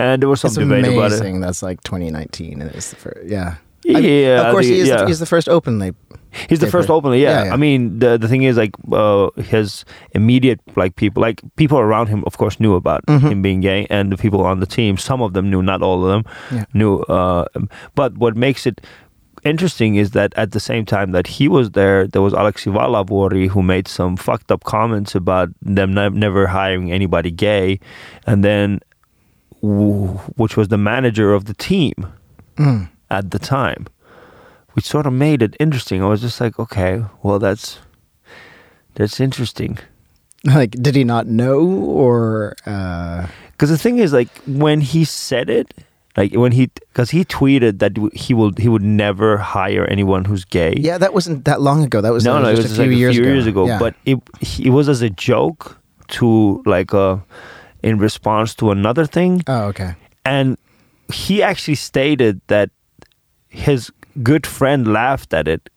[0.00, 1.20] and there was some It's debate about it.
[1.20, 1.40] amazing.
[1.40, 3.18] That's like 2019, and it's the first.
[3.26, 4.88] Yeah, Yeah, I mean, of course think- he is.
[4.88, 4.96] yeah.
[5.02, 5.92] The, he's the first openly.
[6.48, 7.30] He's the first openly, yeah.
[7.30, 7.54] Yeah, yeah.
[7.54, 9.84] I mean, the the thing is, like, uh, his
[10.14, 13.30] immediate like people, like people around him, of course, knew about Mhm.
[13.32, 15.98] him being gay, and the people on the team, some of them knew, not all
[16.04, 16.22] of them
[16.72, 17.00] knew.
[17.10, 17.44] Uh,
[17.96, 18.80] but what makes it
[19.42, 23.48] interesting is that at the same time that he was there, there was Aleksi Valavuori
[23.48, 27.80] who made some fucked up comments about them ne- never hiring anybody gay,
[28.26, 28.78] and then,
[29.62, 31.94] which was the manager of the team
[32.56, 32.88] Mm.
[33.10, 33.86] at the time,
[34.72, 36.02] which sort of made it interesting.
[36.02, 37.78] I was just like, okay, well, that's
[38.94, 39.78] that's interesting.
[40.42, 45.50] Like, did he not know, or uh, Because the thing is, like, when he said
[45.50, 45.74] it,
[46.16, 50.46] like when he, because he tweeted that he will, he would never hire anyone who's
[50.46, 50.72] gay.
[50.78, 52.00] yeah, that wasn't that long ago.
[52.00, 53.32] That was no, no, it was a few, like years, a few ago.
[53.34, 53.66] years ago.
[53.66, 53.78] Yeah.
[53.78, 54.16] But it,
[54.58, 55.76] it was as a joke
[56.16, 57.18] to like uh
[57.82, 59.94] in response to another thing, oh, okay.
[60.24, 60.56] and
[61.12, 62.70] he actually stated that
[63.48, 63.90] his
[64.22, 65.68] good friend laughed at it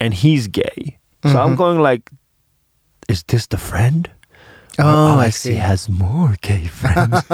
[0.00, 0.98] and he's gay.
[1.24, 1.56] So i'm Mhm.
[1.58, 2.10] going like
[3.08, 4.08] is this the friend?
[4.78, 5.54] Or Oh, I Aleksi see.
[5.54, 7.22] has more gay friends.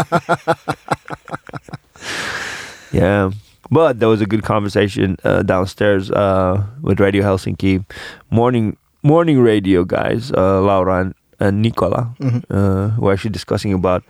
[2.93, 3.31] Yeah.
[3.71, 7.85] But there was a good conversation uh, downstairs uh, with radio helsinki.
[8.31, 10.33] Morning morning radio guys.
[10.33, 12.43] Uh, laura and, and nicola Mhm.
[12.51, 14.03] uh, were actually discussing about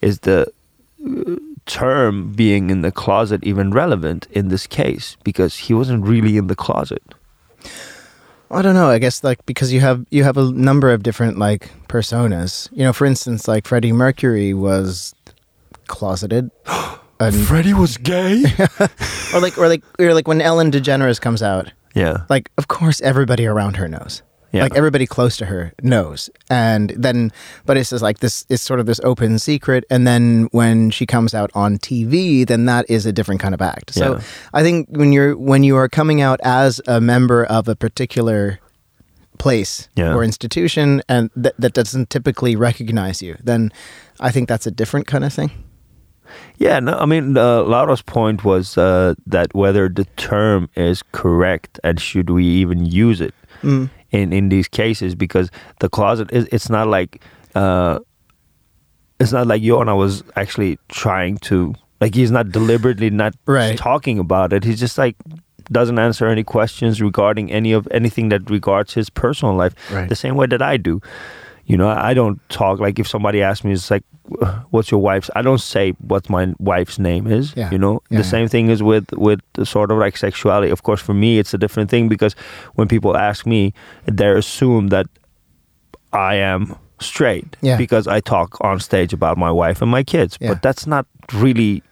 [0.00, 0.46] is the
[1.06, 6.36] uh, term being in the closet even relevant in this case because he wasn't really
[6.36, 7.02] in the closet.
[8.50, 8.88] I don't know.
[8.88, 12.68] I guess like because you have you have a number of different like personas.
[12.72, 15.14] You know, for instance, like Freddie Mercury was
[15.88, 16.50] closeted,
[17.20, 18.44] and Freddie was gay.
[19.34, 23.00] or like or like or like when Ellen DeGeneres comes out, yeah, like of course
[23.00, 24.22] everybody around her knows.
[24.52, 24.62] Yeah.
[24.62, 26.30] Like everybody close to her knows.
[26.48, 27.30] And then
[27.66, 31.04] but it's just like this it's sort of this open secret and then when she
[31.04, 33.92] comes out on TV, then that is a different kind of act.
[33.94, 34.20] So Yeah.
[34.54, 38.58] I think when you're when you are coming out as a member of a particular
[39.38, 40.14] place Yeah.
[40.14, 43.72] or institution and that that doesn't typically recognize you, then
[44.20, 45.50] I think that's a different kind of thing.
[46.58, 46.80] yeah.
[46.80, 52.00] No, I mean, uh, Laura's point was uh, that whether the term is correct and
[52.00, 53.88] should we even use it Mm.
[54.16, 55.50] In in these cases because
[55.80, 57.22] the closet is it's not like
[57.54, 57.98] uh,
[59.20, 63.76] it's not like Johanna was actually trying to like he's not deliberately not Right.
[63.78, 64.64] talking about it.
[64.64, 65.16] He's just like
[65.72, 70.08] doesn't answer any questions regarding any of anything that regards his personal life Right.
[70.08, 71.00] the same way that I do.
[71.66, 74.04] You know, I don't talk like if somebody asks me, it's like,
[74.70, 77.52] "What's your wife's?" I don't say what my wife's name is.
[77.56, 77.70] Yeah.
[77.72, 78.30] You know, Yeah, the yeah.
[78.30, 80.70] same thing is with with the sort of like sexuality.
[80.70, 82.34] Of course, for me, it's a different thing because
[82.76, 83.72] when people ask me,
[84.06, 85.06] they assume that
[86.12, 87.76] I am straight Yeah.
[87.76, 90.38] because I talk on stage about my wife and my kids.
[90.40, 90.48] Yeah.
[90.52, 91.82] But that's not really.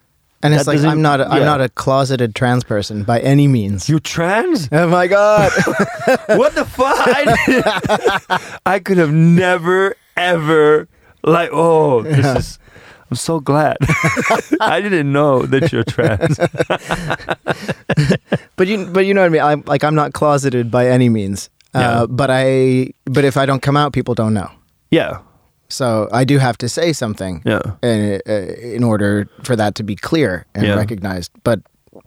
[0.44, 3.48] And it's That like I'm not a, I'm not a closeted trans person by any
[3.48, 3.88] means.
[3.88, 4.68] You trans?
[4.72, 5.50] Oh my god.
[6.37, 6.94] what the fuck?
[6.98, 10.87] I, I could have never ever
[11.24, 11.48] like.
[11.52, 12.37] Oh, this Yeah.
[12.38, 12.59] is.
[13.11, 13.76] I'm so glad.
[14.61, 16.37] I didn't know that you're trans.
[18.57, 19.42] But you, but you know what I mean.
[19.42, 21.50] I'm like I'm not closeted by any means.
[21.74, 22.02] Yeah.
[22.02, 24.50] Uh, but I, but if I don't come out, people don't know.
[24.90, 25.18] yeah,
[25.68, 28.33] So I do have to say something yeah, in, uh,
[28.77, 30.74] in order for that to be clear and Yeah.
[30.77, 31.31] recognized.
[31.42, 31.61] But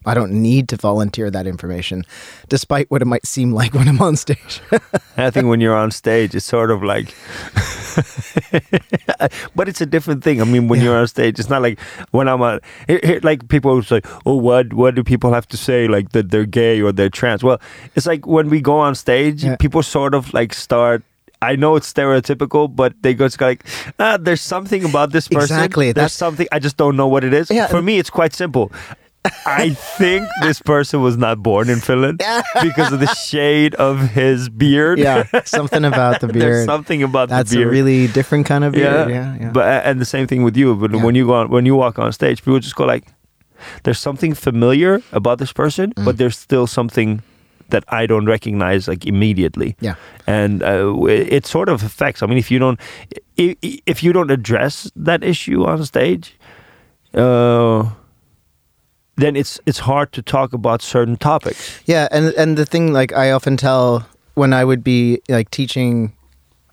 [0.05, 2.03] I don't need to volunteer that information,
[2.49, 4.61] despite what it might seem like when I'm on stage.
[5.17, 7.13] I think when you're on stage, it's sort of like,
[9.55, 10.41] but it's a different thing.
[10.41, 10.85] I mean, when Yeah.
[10.87, 11.79] you're on stage, it's not like
[12.11, 12.59] when I'm on.
[13.23, 14.73] Like people say, "Oh, what?
[14.73, 15.87] What do people have to say?
[15.87, 17.59] Like that they're gay or they're trans?" Well,
[17.95, 19.55] it's like when we go on stage, Yeah.
[19.57, 21.03] people sort of like start.
[21.41, 23.63] I know it's stereotypical, but they go it's like,
[23.99, 25.55] ah, there's something about this person.
[25.57, 27.49] Exactly, There's that's- something I just don't know what it is.
[27.51, 27.67] Yeah.
[27.67, 28.71] For me, it's quite simple.
[29.45, 32.21] I think this person was not born in Finland
[32.63, 34.99] because of the shade of his beard.
[34.99, 36.65] yeah, something about the There's beard.
[36.65, 37.67] something about That's the beard.
[37.67, 39.09] That's a really different kind of beard.
[39.09, 39.51] Yeah, yeah.
[39.51, 40.75] But and the same thing with you.
[40.75, 41.03] But Yeah.
[41.03, 43.03] when you go on, when you walk on stage, people just go like,
[43.83, 46.05] "There's something familiar about this person, Mm.
[46.05, 47.21] but there's still something
[47.69, 49.95] that I don't recognize like immediately." Yeah.
[50.27, 52.21] and uh, it, sort of affects.
[52.21, 52.79] I mean, if you don't,
[53.37, 56.35] if, if you don't address that issue on stage,
[57.13, 57.89] uh,
[59.15, 61.81] then it's it's hard to talk about certain topics.
[61.85, 66.13] Yeah, and and the thing like I often tell when I would be like teaching,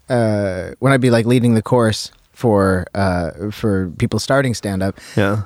[0.09, 4.99] uh, when I'd be like leading the course for uh, for people starting stand up,
[5.17, 5.43] Yeah,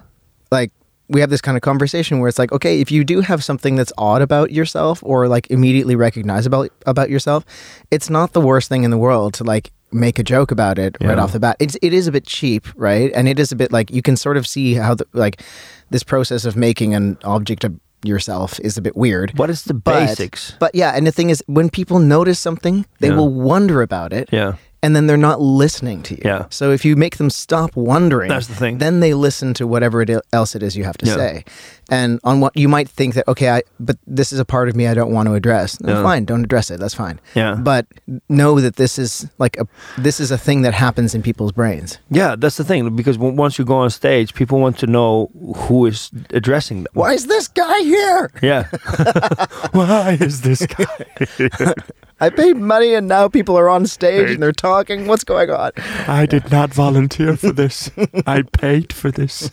[0.51, 0.73] like
[1.09, 3.77] we have this kind of conversation where it's like, okay, if you do have something
[3.77, 7.45] that's odd about yourself or like immediately recognize about about yourself,
[7.91, 10.97] it's not the worst thing in the world to like make a joke about it
[11.01, 11.57] right off the bat.
[11.59, 13.11] It's it is a bit cheap, right?
[13.15, 15.41] And it is a bit like you can sort of see how the like
[15.91, 17.73] this process of making an object of
[18.05, 19.33] yourself is a bit weird.
[19.39, 20.53] what is the But- basics?
[20.61, 23.17] But yeah, and the thing is, when people notice something, they Yeah.
[23.17, 24.53] will wonder about it, Yeah.
[24.83, 26.23] And then they're not listening to you.
[26.25, 26.47] Yeah.
[26.51, 28.79] So if you make them stop wondering, That's the thing.
[28.79, 31.17] Then they listen to whatever it else it is you have to Yeah.
[31.17, 31.45] say,
[31.89, 34.77] and on what you might think that okay, I but this is a part of
[34.77, 35.81] me I don't want to address.
[35.81, 36.03] No, Yeah.
[36.03, 36.81] Fine, don't address it.
[36.81, 37.21] That's fine.
[37.35, 37.55] Yeah.
[37.55, 37.87] But
[38.29, 41.99] know that this is like a this is a thing that happens in people's brains.
[42.11, 42.95] Yeah, that's the thing.
[42.97, 46.93] Because w- once you go on stage, people want to know who is addressing them.
[46.95, 48.31] Why is this guy here?
[48.43, 48.69] Yeah.
[49.73, 51.07] Why is this guy?
[52.21, 55.07] I paid money and now people are on stage and they're talking.
[55.07, 55.71] What's going on?
[56.09, 57.91] I did not volunteer for this.
[58.27, 59.51] I paid for this.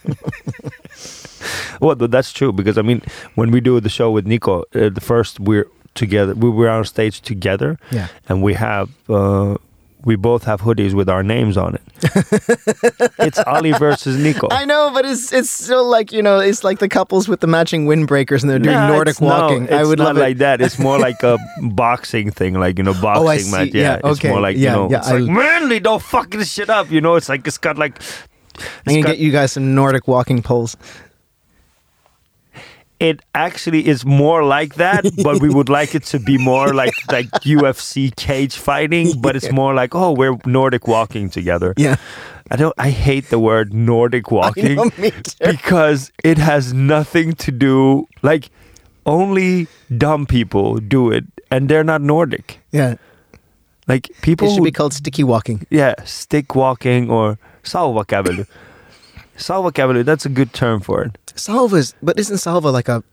[1.81, 3.01] well, but that's true because I mean,
[3.35, 6.85] when we do the show with Nico, uh, the first we're together, we were on
[6.85, 8.07] stage together, Yeah.
[8.29, 8.89] and we have.
[9.09, 9.55] Uh,
[10.03, 11.81] we both have hoodies with our names on it.
[13.17, 14.47] it's Ali versus Nico.
[14.51, 17.47] I know, but it's it's still like you know, it's like the couples with the
[17.47, 19.73] matching windbreakers and they're doing Nordic it's no, walking.
[19.73, 20.39] I it's would not like it.
[20.39, 20.61] that.
[20.61, 21.39] It's more like a
[21.71, 23.73] boxing thing, like you know, boxing Oh, match.
[23.73, 24.29] Yeah, Yeah, it's okay.
[24.29, 25.79] more like Yeah, you know, yeah, it's like manly.
[25.79, 26.91] Don't fuck this shit up.
[26.91, 27.99] You know, it's like it's got like.
[28.85, 30.77] I'm gonna got- get you guys some Nordic walking poles.
[32.99, 36.93] It actually is more like that, but we would like it to be more like
[37.11, 39.19] like UFC cage fighting.
[39.19, 41.73] But it's more like oh, we're Nordic walking together.
[41.77, 41.95] Yeah,
[42.51, 42.73] I don't.
[42.77, 44.91] I hate the word Nordic walking know,
[45.39, 48.49] because it has nothing to do like
[49.05, 52.59] only dumb people do it, and they're not Nordic.
[52.71, 52.95] Yeah.
[53.87, 55.67] Like people It should who be called sticky walking.
[55.69, 58.47] yeah, stick walking or sauvakävely.
[59.37, 61.17] Sauvakävely, that's a good term for it.
[61.35, 63.03] Salva is, but isn't salva like a?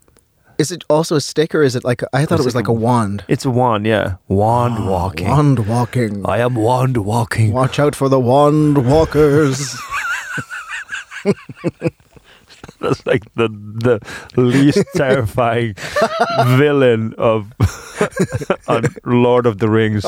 [0.58, 2.68] Is it also a stick or is it like a, I thought it was like
[2.68, 3.24] like a- a wand.
[3.26, 4.16] It's a wand, yeah.
[4.28, 5.26] Wand ah, walking.
[5.28, 6.24] Wand walking.
[6.26, 7.52] I am wand walking.
[7.52, 9.74] Watch out for the wand walkers.
[12.80, 14.00] That's like the the
[14.40, 15.74] least terrifying
[16.58, 17.52] villain of
[18.68, 20.04] on Lord of the Rings.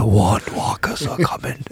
[0.00, 1.62] The wand walkers are coming.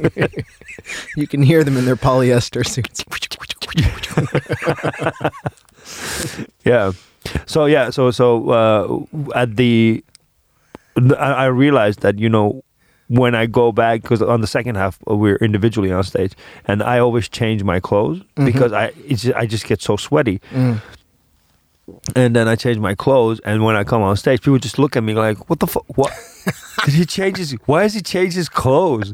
[1.16, 3.02] you can hear them in their polyester suits.
[6.64, 6.92] Yeah.
[7.46, 7.88] So yeah.
[7.88, 10.04] So so uh, at the,
[11.18, 12.62] I I realized that you know
[13.08, 16.34] when I go back because on the second half uh, we're individually on stage
[16.66, 20.42] and I always change my clothes because I it's just, I just get so sweaty
[20.52, 20.82] Mm.
[22.16, 24.96] And then I change my clothes and when I come on stage people just look
[24.96, 26.12] at me like what the fuck what
[26.85, 29.12] did he change his why has he changed his clothes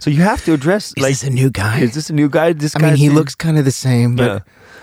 [0.00, 1.80] so you have to address Is like this a new guy?
[1.80, 4.16] is this a new guy this I mean, he new- looks kind of the same,
[4.16, 4.38] but Yeah.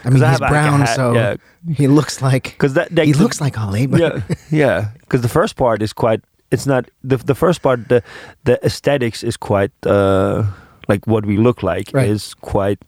[0.06, 1.36] I mean, I he's brown, hat, so yeah.
[1.78, 3.86] he looks like because that, that he looks like Ali.
[3.88, 4.90] But yeah, yeah.
[5.00, 6.20] Because the first part is quite.
[6.52, 7.88] It's not the the first part.
[7.88, 8.04] The
[8.44, 10.44] the aesthetics is quite uh
[10.90, 12.10] like what we look like Right.
[12.10, 12.84] is quite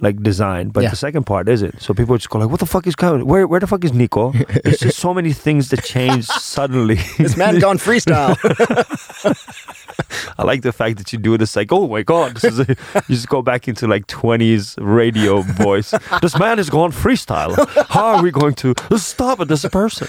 [0.00, 0.90] like design, but Yeah.
[0.90, 1.80] the second part isn't.
[1.80, 3.26] So people just go like, "What the fuck is going?
[3.26, 4.32] Where where the fuck is Nico?"
[4.64, 6.98] It's just so many things that change suddenly.
[7.18, 8.36] this man gone freestyle.
[10.38, 11.38] I like the fact that you do it.
[11.38, 12.66] this like, "Oh my god!" This is a,
[13.08, 15.92] you just go back into like 20s radio voice.
[16.20, 17.54] this man is gone freestyle.
[17.88, 20.08] How are we going to stop a person?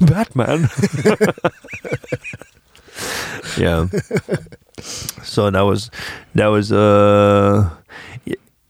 [0.00, 0.68] Batman.
[3.56, 3.86] yeah.
[5.22, 5.90] So that was
[6.34, 7.70] that was uh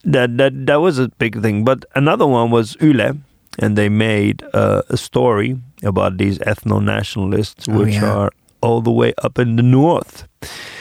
[0.05, 1.65] that that that was a big thing.
[1.65, 3.17] But another one was Yle,
[3.59, 8.11] and they made uh, a story about these ethno nationalists, Oh, which yeah.
[8.13, 10.27] are all the way up in the north.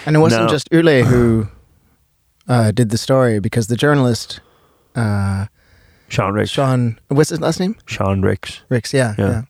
[0.05, 0.49] and it wasn't No.
[0.49, 1.47] just Yle who
[2.47, 4.39] uh, did the story because the journalist
[4.95, 5.45] uh,
[6.09, 6.51] Sean Ricks.
[6.51, 7.75] Sean, what's his last name?
[7.85, 8.61] Sean Ricks.
[8.69, 8.93] Ricks.
[8.93, 9.27] Yeah, Yeah.
[9.29, 9.41] yeah,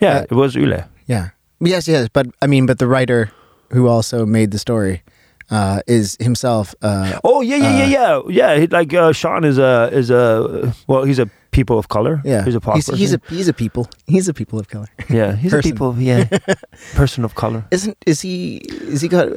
[0.00, 0.84] Yeah, Uh, it was Yle.
[1.06, 1.30] yeah.
[1.60, 2.08] Yes, yes.
[2.12, 3.30] But I mean, but the writer
[3.72, 5.02] who also made the story
[5.50, 6.74] uh, is himself.
[6.82, 8.58] Uh, Oh yeah, yeah, yeah, yeah, yeah.
[8.60, 12.20] he- Like uh, Sean is a is a well, he's a people of color.
[12.24, 13.88] yeah, he's a pop he's, he's a he's a people.
[14.06, 14.88] He's a people of color.
[15.08, 15.70] yeah, he's person.
[15.70, 15.94] a people.
[15.98, 16.24] Yeah,
[16.94, 17.64] person of color.
[17.70, 18.56] Isn't is he?
[18.92, 19.28] Is he got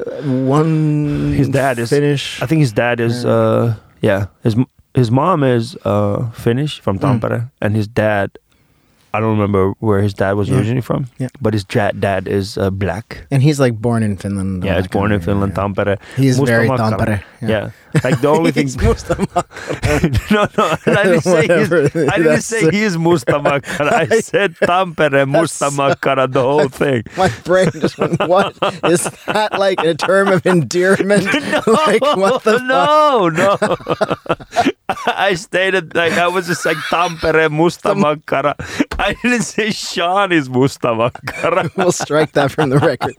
[0.54, 1.32] one?
[1.32, 2.42] His dad is- Finnish.
[2.42, 3.24] I think his dad is.
[3.24, 4.56] uh Yeah, his
[4.94, 7.02] his mom is uh Finnish from Mm.
[7.20, 8.30] Tampere, and his dad.
[9.12, 10.58] I don't remember where his dad was Yeah.
[10.58, 11.06] originally from.
[11.18, 11.28] Yeah.
[11.40, 13.26] but his dad is uh, black.
[13.30, 14.64] and he's like born in Finland.
[14.64, 15.62] Yeah, he's born in Finland, yeah.
[15.62, 15.98] Tampere.
[16.16, 16.68] He's Musta very.
[16.68, 17.22] Tampere.
[17.42, 17.70] Yeah.
[18.04, 18.66] like the only thing.
[18.66, 18.76] He's
[20.30, 21.72] no, no, I didn't say he's,
[22.08, 23.92] I didn't say he is Mustamakkara.
[23.92, 27.02] I said Tampere Mustamakkara the whole thing.
[27.16, 28.56] My brain just went, what?
[28.84, 31.24] Is that like a term of endearment?
[31.66, 32.62] like, what the fuck?
[32.62, 33.56] no, no.
[35.06, 38.54] I stated like I was just like Tampere Mustamakkara.
[39.00, 41.74] I didn't say Sean is Mustamakkara.
[41.76, 43.16] We'll strike that from the record.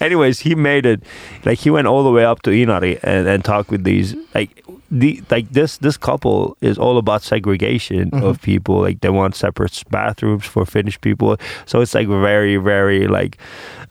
[0.00, 1.02] Anyways, he made it
[1.44, 4.62] like he went all the way up to Inari and, and talked with these like
[4.90, 8.80] the like this this couple is all about segregation of people.
[8.82, 11.38] Like they want separate bathrooms for Finnish people.
[11.64, 13.38] So it's like very very like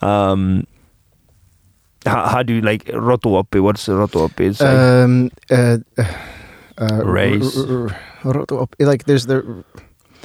[0.01, 0.65] um
[2.05, 3.61] how, how do you like rotuoppi?
[3.61, 4.49] What's rotuoppi?
[4.51, 5.77] It's like Um, uh,
[6.77, 7.57] uh, Race.
[7.57, 7.89] r-
[8.25, 9.63] r- r- like there's the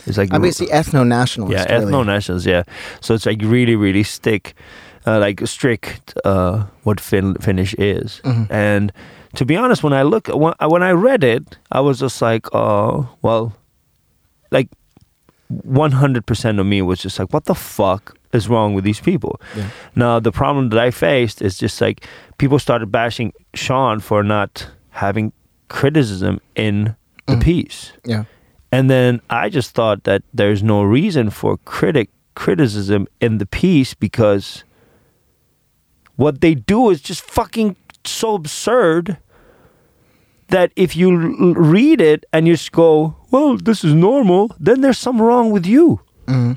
[0.06, 1.52] it's like obviously ethno nationalist.
[1.68, 2.62] yeah ethno nationals yeah.
[3.00, 4.54] So it's like really really stick
[5.10, 8.20] uh, like strict uh, what fin- Finnish is.
[8.24, 8.52] Mm-hmm.
[8.52, 8.92] And
[9.36, 12.46] to be honest, when I look when, when I read it, I was just like,
[12.54, 13.52] oh, well,
[14.50, 14.68] like
[15.52, 19.40] 100% of me was just like, what the fuck is wrong with these people?
[19.56, 19.68] Yeah.
[19.96, 22.06] Now, the problem that I faced is just like
[22.38, 25.32] people started bashing Sean for not having
[25.68, 26.94] criticism in
[27.26, 27.42] the Mhm.
[27.42, 27.92] piece.
[28.04, 28.24] Yeah.
[28.72, 33.94] And then I just thought that there's no reason for critic criticism in the piece
[33.94, 34.64] because
[36.22, 39.16] what they do is just fucking so absurd
[40.48, 44.80] that if you l- read it and you just go, "Well, this is normal," then
[44.82, 46.00] there's something wrong with you.
[46.26, 46.56] Mhm.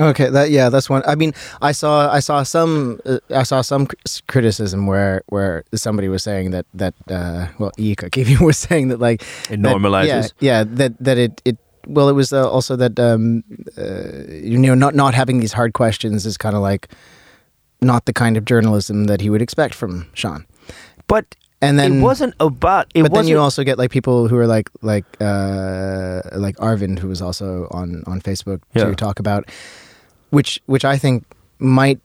[0.00, 1.02] Okay, that yeah, that's one.
[1.06, 3.86] I mean, I saw I saw some uh, I saw some
[4.26, 8.98] criticism where where somebody was saying that that uh, well, Ika Kivi was saying that
[8.98, 10.32] like It that- normalizes.
[10.40, 13.44] yeah, yeah, that that it it well, it was uh, also that um,
[13.78, 16.88] uh, you know not not having these hard questions is kind of like
[17.84, 20.46] not the kind of journalism that he would expect from Sean.
[21.06, 21.24] But
[21.62, 22.90] and then it wasn't about.
[22.94, 26.98] It but then you also get like people who are like like uh like Arvind
[26.98, 28.84] who was also on on Facebook Yeah.
[28.86, 29.48] to talk about
[30.30, 31.24] which which I think
[31.58, 32.00] might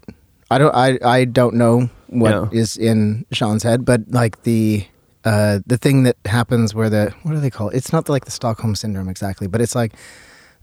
[0.51, 2.91] I don't I I don't know what is Yeah.
[2.91, 4.85] in Sean's head but like the
[5.25, 8.25] uh the thing that happens where the what do they call it it's not like
[8.25, 9.93] the Stockholm syndrome exactly but it's like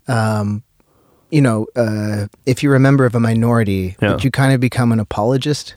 [0.08, 0.62] um
[1.30, 4.16] you know uh if you're a member of a minority Yeah.
[4.20, 5.74] you kind of become an apologist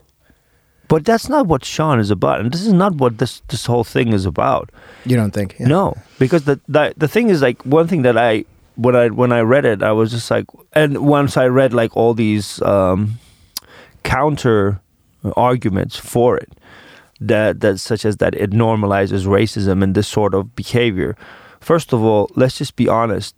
[0.87, 3.83] but that's not what Sean is about, and this is not what this this whole
[3.83, 4.71] thing is about.
[5.05, 5.67] you don't think yeah.
[5.67, 8.43] No, because the, the the thing is like one thing that I
[8.75, 11.95] when I when I read it, I was just like, and once I read like
[11.95, 13.19] all these um,
[14.01, 14.79] counter
[15.35, 16.53] arguments for it,
[17.21, 21.15] that that such as that it normalizes racism and this sort of behavior.
[21.59, 23.35] First of all, let's just be honest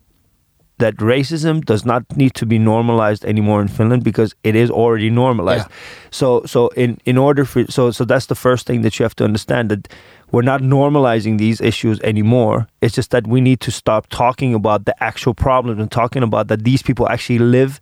[0.81, 5.09] that racism does not need to be normalized anymore in Finland because it is already
[5.09, 5.67] normalized.
[5.69, 5.75] Yeah.
[6.11, 9.15] So so in in order for so so that's the first thing that you have
[9.15, 9.87] to understand that
[10.31, 12.67] we're not normalizing these issues anymore.
[12.81, 16.47] It's just that we need to stop talking about the actual problems and talking about
[16.47, 17.79] that these people actually live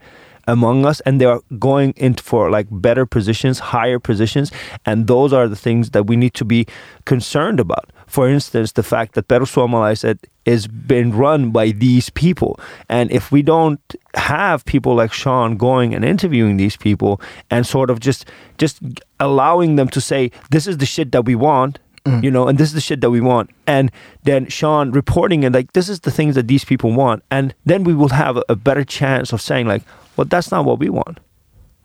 [0.50, 4.52] among us and they are going into for like better positions, higher positions,
[4.86, 6.66] and those are the things that we need to be
[7.06, 7.92] concerned about.
[8.08, 12.60] For instance, the fact that Perussuomalaiset is been run by these people,
[12.90, 13.80] and if we don't
[14.16, 18.26] have people like Sean going and interviewing these people and sort of just
[18.58, 18.80] just
[19.20, 22.24] allowing them to say this is the shit that we want, mm.
[22.24, 23.52] you know, and this is the shit that we want.
[23.68, 23.92] And
[24.24, 27.84] then Sean reporting it like this is the things that these people want, and then
[27.84, 29.84] we will have a, a better chance of saying like,
[30.19, 31.19] well, that's not what we want.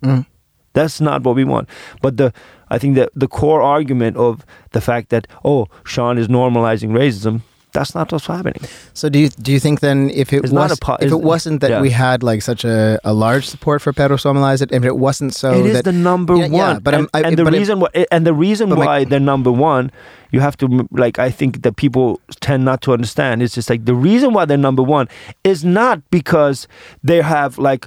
[0.03, 0.27] Mm.
[0.73, 1.69] That's not what we want.
[2.03, 2.33] But the
[2.69, 7.43] I think that the core argument of the fact that oh Sean is normalizing racism,
[7.73, 8.61] that's not what's happening.
[8.93, 11.21] So do you do you think then if it It's was a po- if it
[11.33, 11.81] wasn't that yeah.
[11.81, 15.67] we had like such a, a large support for Perussuomalaiset, if it wasn't so it
[15.67, 16.53] is that the number Yeah, one.
[16.75, 19.05] yeah, but and, I- and the but it- reason why and the reason but why
[19.05, 19.91] they're number one,
[20.33, 23.43] you have to like I think that people tend not to understand.
[23.43, 25.07] It's just like the reason why they're number one
[25.45, 26.67] is not because
[27.05, 27.87] they have like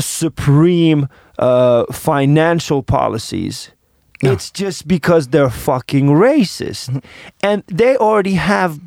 [0.00, 3.70] supreme uh, financial policies.
[4.22, 4.32] No.
[4.32, 6.98] It's just because they're fucking racist, Mm-hmm.
[7.42, 8.80] and they already have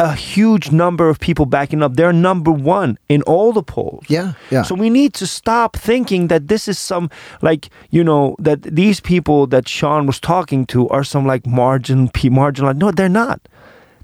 [0.00, 1.94] a huge number of people backing up.
[1.96, 4.04] They're number one in all the polls.
[4.08, 7.08] yeah yeah So we need to stop thinking that this is some
[7.42, 12.08] like you know that these people that Sean was talking to are some like margin
[12.10, 12.78] p marginalized.
[12.78, 13.40] No, they're not.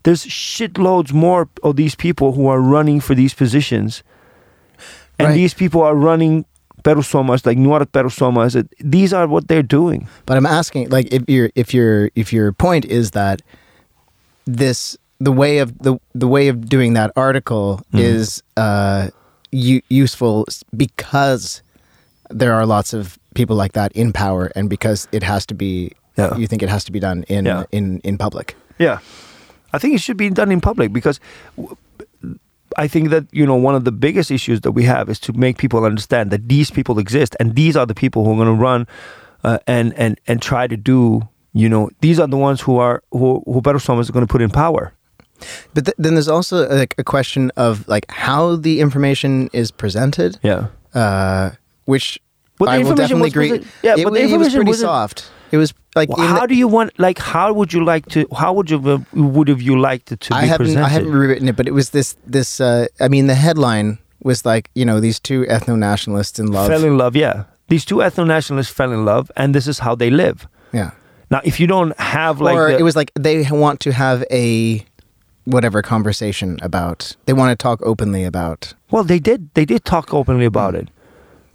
[0.02, 4.02] There's shitloads more of these people who are running for these positions,
[5.18, 5.34] and Right.
[5.34, 6.44] these people are running
[6.82, 8.68] perussuomalaiset, like nuoret perussuomalaiset.
[8.80, 10.06] These are what they're doing.
[10.26, 13.40] But I'm asking, like, if your if your if your point is that
[14.46, 18.00] this the way of the the way of doing that article Mhm.
[18.00, 19.08] is uh,
[19.52, 20.44] u- useful
[20.76, 21.62] because
[22.30, 25.92] there are lots of people like that in power, and because it has to be,
[26.16, 26.36] Yeah.
[26.36, 27.64] you think it has to be done in Yeah.
[27.72, 28.56] in in public.
[28.78, 28.98] Yeah,
[29.72, 31.18] I think it should be done in public because
[31.56, 31.76] w-
[32.76, 35.32] I think that you know one of the biggest issues that we have is to
[35.32, 38.56] make people understand that these people exist and these are the people who are going
[38.56, 38.86] to run
[39.44, 41.22] uh, and and and try to do.
[41.56, 44.42] You know, these are the ones who are who who Perussuomalaiset is going to put
[44.42, 44.92] in power.
[45.74, 50.38] But th- then there's also like a question of like how the information is presented,
[50.42, 51.50] Yeah, uh,
[51.86, 52.18] which
[52.58, 53.64] But I will definitely was agree.
[53.82, 55.30] yeah, it, but the it was pretty wasn't- soft.
[55.52, 56.98] It was like Well, in the- how do you want?
[56.98, 58.26] Like, how would you like to?
[58.36, 58.78] How would you
[59.12, 60.86] would have you liked it to I be haven't presented?
[60.86, 62.60] I haven't rewritten it, but it was this this.
[62.60, 66.68] Uh, I mean, the headline was like you know these two ethno nationalists in love.
[66.68, 67.44] Fell in love, yeah.
[67.68, 70.46] These two ethno nationalists fell in love, and this is how they live.
[70.72, 70.90] yeah,
[71.30, 74.24] Now, if you don't have like, or the- it was like they want to have
[74.30, 74.84] a
[75.44, 77.16] whatever conversation about.
[77.26, 78.74] They want to talk openly about.
[78.90, 79.48] Well, they did.
[79.54, 80.88] They did talk openly about it.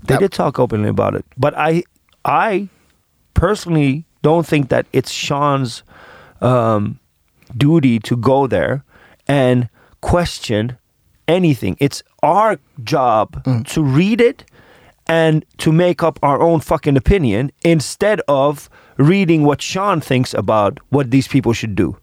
[0.05, 1.25] They That- did talk openly about it.
[1.37, 1.83] But I,
[2.23, 2.69] I
[3.33, 5.83] personally don't think that it's Sean's
[6.41, 6.99] um,
[7.55, 8.83] duty to go there
[9.27, 9.69] and
[10.01, 10.77] question
[11.27, 11.77] anything.
[11.79, 14.45] It's our job to read it
[15.07, 20.77] and to make up our own fucking opinion instead of reading what Sean thinks about
[20.89, 21.97] what these people should do.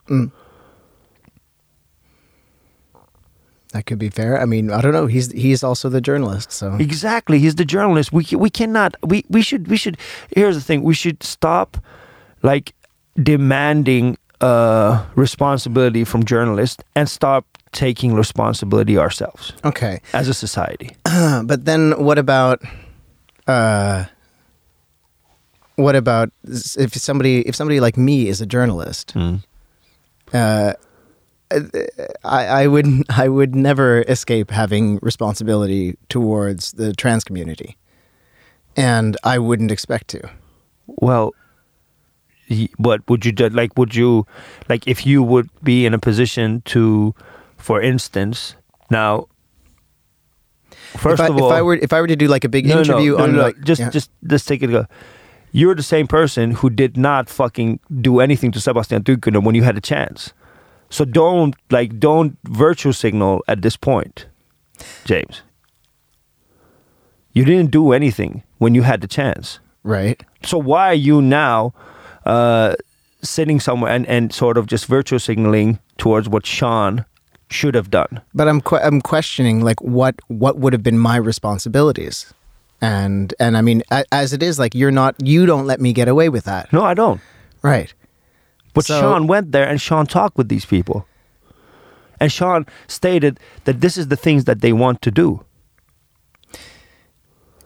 [3.73, 4.41] That could be fair.
[4.41, 5.07] I mean, I don't know.
[5.07, 7.39] He's he's also the journalist, so Exactly.
[7.39, 8.13] He's the journalist.
[8.13, 8.97] We we cannot.
[9.03, 9.99] We we should we should.
[10.35, 10.83] Here's the thing.
[10.83, 11.77] We should stop,
[12.47, 12.75] like,
[13.23, 20.01] demanding uh responsibility from journalists and stop taking responsibility ourselves okay.
[20.13, 20.95] as a society.
[21.05, 22.61] but then what about
[23.47, 24.05] uh
[25.77, 29.15] what about if somebody if somebody like me is a journalist
[30.35, 30.73] uh
[32.25, 37.77] I, I would I would never escape having responsibility towards the trans community,
[38.77, 40.29] and I wouldn't expect to.
[40.87, 41.35] Well,
[42.79, 44.27] but would you ju- like would you
[44.69, 47.15] like if you would be in a position to,
[47.57, 48.57] for instance,
[48.91, 49.27] now.
[50.97, 52.49] First if I, of all, if I were if I were to do like a
[52.49, 53.91] big no, interview no, on no, like just yeah.
[53.91, 54.69] just just take it.
[54.69, 54.87] Go.
[55.53, 59.63] You're the same person who did not fucking do anything to Sebastian Tynkkynen when you
[59.63, 60.33] had a chance.
[60.91, 64.27] So don't like don't virtue signal at this point,
[65.05, 65.43] James.
[67.33, 69.61] You didn't do anything when you had the chance.
[69.83, 70.23] right.
[70.43, 71.75] So why are you now
[72.27, 72.75] uh,
[73.23, 77.05] sitting somewhere and, and sort of just virtue signaling towards what Sean
[77.49, 78.21] should have done?
[78.35, 82.35] But I'm que- I'm questioning like what what would have been my responsibilities,
[82.81, 85.93] and and I mean a, as it is like you're not you don't let me
[85.93, 87.21] get away with that, No, I don't.
[87.63, 87.93] right?
[88.75, 91.07] But So- Sean went there and Sean talked with these people.
[92.21, 95.45] And Sean stated that this is the things that they want to do.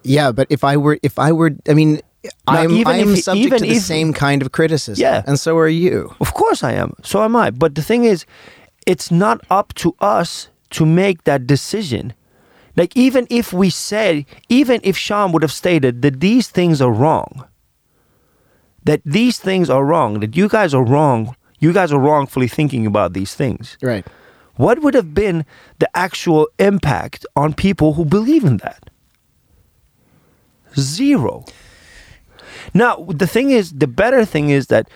[0.03, 2.01] Yeah, but if I were if I were I mean
[2.47, 5.23] I'm even I'm if subject even to the if- same kind of criticism, Yeah.
[5.27, 6.15] and so are you.
[6.21, 6.93] Of course I am.
[7.03, 7.51] So am I.
[7.51, 8.27] But the thing is,
[8.87, 12.13] it's not up to us to make that decision.
[12.77, 16.93] Like, even if we said, even if Sean would have stated that these things are
[16.93, 17.45] wrong,
[18.85, 22.87] that these things are wrong, that you guys are wrong, you guys are wrongfully thinking
[22.87, 24.07] about these things, Right.
[24.57, 25.45] what would have been
[25.79, 28.89] the actual impact on people who believe in that?
[30.79, 31.45] Zero.
[32.75, 34.89] Now, the thing is, the better thing is that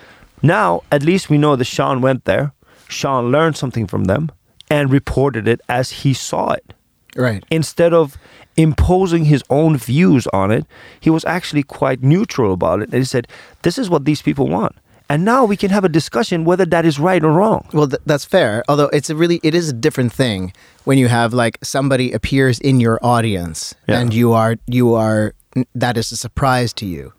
[0.43, 2.53] now at least we know that Sean went there,
[2.89, 4.31] Sean learned something from them,
[4.71, 6.73] and reported it as he saw it.
[7.17, 7.45] Right.
[7.51, 8.17] Instead of
[8.57, 10.67] imposing his own views on it,
[11.01, 12.89] he was actually quite neutral about it.
[12.91, 13.29] And he said,
[13.63, 14.77] This is what these people want.
[15.09, 17.69] And now we can have a discussion whether that is right or wrong.
[17.73, 18.65] Well, th- that's fair.
[18.69, 20.53] Although it's a really, it is a different thing
[20.85, 24.01] when you have like somebody appears in your audience Yeah.
[24.01, 25.35] and you are, you are,
[25.75, 27.13] that is a surprise to you.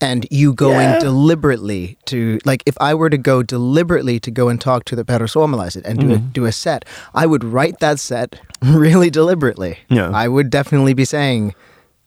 [0.00, 0.98] And you going Yeah.
[1.00, 5.04] deliberately to, like, if I were to go deliberately to go and talk to the
[5.04, 6.28] Perussuomalaiset and do a Mm-hmm.
[6.32, 6.84] do a set,
[7.14, 9.78] I would write that set really deliberately.
[9.88, 10.10] Yeah.
[10.14, 11.54] I would definitely be saying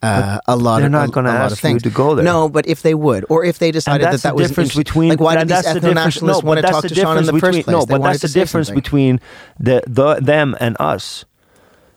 [0.03, 1.83] uh, a lot they're of not gonna ask things.
[1.85, 2.25] you to go there.
[2.25, 4.73] No, but if they would, or if they decided and that that the was difference
[4.73, 7.17] between like why did these that's the difference- ethno-nationalists no, want to talk to Sean
[7.17, 7.73] in the difference first between- place?
[7.73, 8.81] No, They but that's the difference something.
[8.81, 9.19] between
[9.59, 11.25] the, the them and us,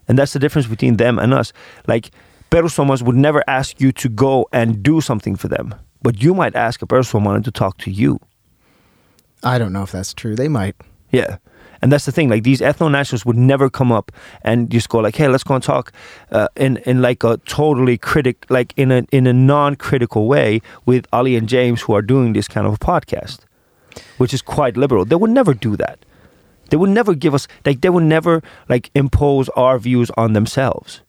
[0.06, 1.52] and that's the difference between them and us.
[1.86, 2.10] Like
[2.54, 6.54] Perussuomalaiset would never ask you to go and do something for them, but you might
[6.54, 8.20] ask a Perussuomalainen to talk to you.
[9.42, 10.36] I don't know if that's true.
[10.36, 10.76] They might.
[11.10, 11.38] Yeah.
[11.82, 12.28] And that's the thing.
[12.28, 15.54] Like these ethno nationalists would never come up and just go like, "Hey, let's go
[15.54, 15.92] and talk,"
[16.30, 21.06] uh, in in like a totally critic, like in a in a non-critical way with
[21.12, 23.40] Ali and James, who are doing this kind of a podcast,
[24.16, 25.04] which is quite liberal.
[25.04, 26.06] They would never do that.
[26.70, 31.03] They would never give us like they would never like impose our views on themselves.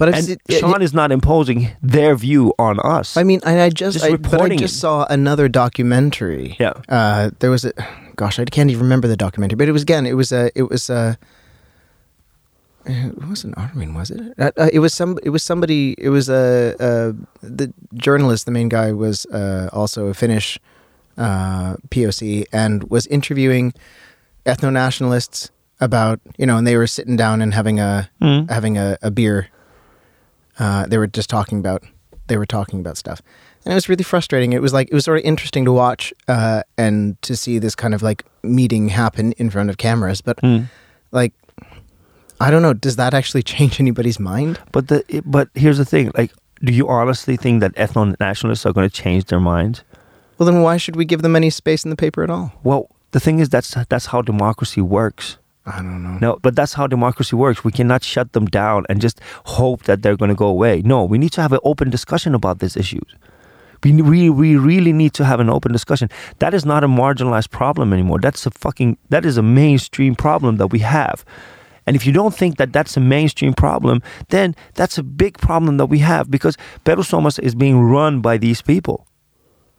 [0.00, 3.16] But And Sean is not imposing their view on us.
[3.16, 4.80] I mean, I, I just, Just I, but I just it.
[4.80, 6.56] saw another documentary.
[6.58, 6.72] Yeah.
[6.88, 7.72] Uh, there was a,
[8.16, 10.64] gosh, I can't even remember the documentary, but it was again, it was a, it
[10.72, 11.18] was a,
[12.86, 14.20] it wasn't Armin, was it?
[14.38, 15.18] Uh, it was some.
[15.22, 15.94] It was somebody.
[15.98, 18.46] It was a, uh the journalist.
[18.46, 20.58] The main guy was uh, also a Finnish
[21.18, 23.74] uh, POC and was interviewing
[24.46, 28.48] ethno nationalists about you know, and they were sitting down and having a Mm.
[28.50, 29.48] having a, a beer.
[30.60, 31.82] Uh, they were just talking about
[32.28, 33.20] they were talking about stuff,
[33.64, 34.52] and it was really frustrating.
[34.52, 37.74] It was like it was sort of interesting to watch uh, and to see this
[37.74, 40.66] kind of like meeting happen in front of cameras, but Mm.
[41.10, 41.32] like
[42.40, 42.72] I don't know.
[42.74, 44.60] Does that actually change anybody's mind?
[44.72, 46.12] But the but here's the thing.
[46.16, 46.32] Like,
[46.62, 49.82] do you honestly think that ethno nationalists are going to change their minds?
[50.38, 52.52] Well, then why should we give them any space in the paper at all?
[52.64, 55.36] Well, the thing is that's that's how democracy works.
[55.72, 56.18] I don't know.
[56.20, 57.64] No, but that's how democracy works.
[57.64, 60.82] We cannot shut them down and just hope that they're going to go away.
[60.82, 63.14] No, we need to have an open discussion about these issues.
[63.82, 66.10] We, we, we really need to have an open discussion.
[66.38, 68.18] That is not a marginalized problem anymore.
[68.20, 71.24] That's a fucking that is a mainstream problem that we have.
[71.86, 75.78] And if you don't think that that's a mainstream problem, then that's a big problem
[75.78, 79.06] that we have because Perussuomalaiset is being run by these people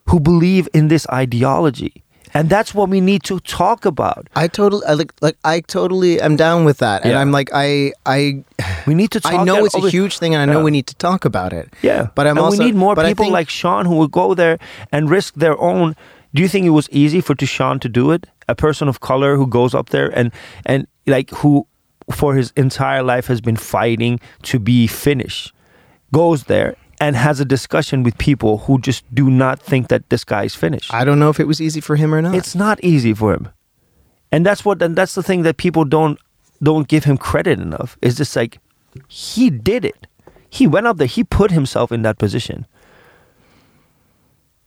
[0.08, 2.04] who believe in this ideology.
[2.34, 4.28] And that's what we need to talk about.
[4.36, 7.20] I totally I like like I totally am down with that, and Yeah.
[7.22, 8.44] I'm like I I
[8.88, 9.34] We need to talk.
[9.34, 10.66] I know it's a huge thing, and I know Yeah.
[10.66, 11.68] we need to talk about it.
[11.82, 14.34] Yeah, but I'm and also we need more people think- like Sean who would go
[14.34, 14.58] there
[14.92, 15.96] and risk their own.
[16.34, 18.28] Do you think it was easy for to Sean to do it?
[18.48, 20.32] A person of color who goes up there and
[20.66, 21.66] and like who
[22.12, 25.54] for his entire life has been fighting to be Finnish,
[26.12, 30.24] goes there and has a discussion with people who just do not think that this
[30.24, 30.88] guy is Finnish.
[30.94, 32.36] I don't know if it was easy for him or not.
[32.36, 33.50] It's not easy for him,
[34.32, 36.20] and that's what and that's the thing that people don't
[36.62, 37.98] don't give him credit enough.
[38.04, 38.60] It's just like
[39.08, 40.06] he did it.
[40.50, 41.08] He went up there.
[41.08, 42.68] He put himself in that position.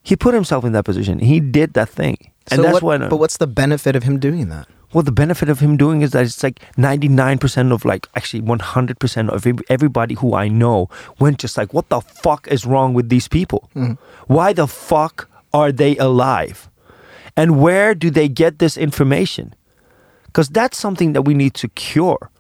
[0.03, 1.21] He put himself in that position.
[1.21, 3.09] He did that thing, and So that's what, when.
[3.09, 4.67] But what's the benefit of him doing that?
[4.95, 8.09] Well, the benefit of him doing is that it's like ninety nine percent of like
[8.15, 10.89] actually one hundred percent of everybody who I know
[11.19, 13.69] went just like, what the fuck is wrong with these people?
[13.75, 13.95] Mm-hmm.
[14.33, 16.71] Why the fuck are they alive?
[17.37, 19.55] And where do they get this information?
[20.27, 22.31] Because that's something that we need to cure.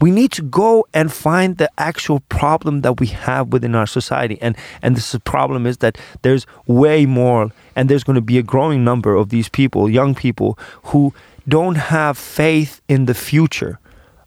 [0.00, 4.38] We need to go and find the actual problem that we have within our society.
[4.40, 8.42] And and this problem is that there's way more and there's going to be a
[8.42, 11.12] growing number of these people, young people, who
[11.48, 13.78] don't have faith in the future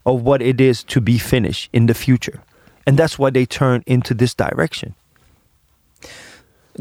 [0.04, 2.40] of what it is to be finished in the future.
[2.86, 4.94] And that's why they turn into this direction.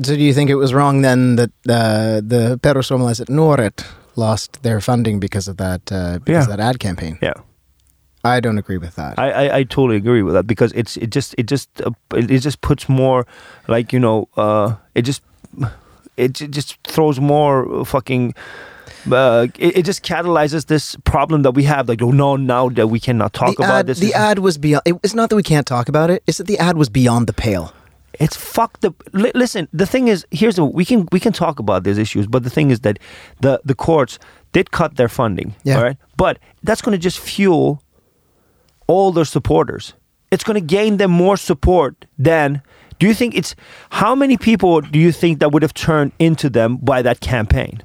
[0.03, 4.81] So do you think it was wrong then that uh, the perussuomalaiset nuoret lost their
[4.81, 6.53] funding because of that uh, because Yeah.
[6.53, 7.17] of that ad campaign?
[7.21, 7.33] Yeah.
[8.23, 9.17] I don't agree with that.
[9.19, 12.31] I, I, I totally agree with that because it's it just it just uh, it,
[12.31, 13.25] it just puts more
[13.67, 15.21] like you know uh, it just
[16.17, 18.33] it, just throws more fucking
[19.11, 22.87] uh, it, it just catalyzes this problem that we have like oh no now that
[22.87, 24.83] we cannot talk the about ad, this The ad was beyond.
[24.85, 26.23] It, it's not that we can't talk about it.
[26.27, 27.73] It's that the ad was beyond the pale.
[28.19, 28.93] it's fucked up.
[29.13, 32.27] Li- listen, the thing is, here's the we can we can talk about these issues,
[32.27, 32.97] but the thing is that
[33.41, 34.19] the the courts
[34.53, 35.75] did cut their funding, Yeah.
[35.77, 37.81] all right, but that's going to just fuel
[38.87, 39.93] all their supporters.
[40.31, 42.61] It's going to gain them more support than.
[42.99, 43.55] Do you think it's
[43.89, 47.81] how many people do you think that would have turned into them by that campaign?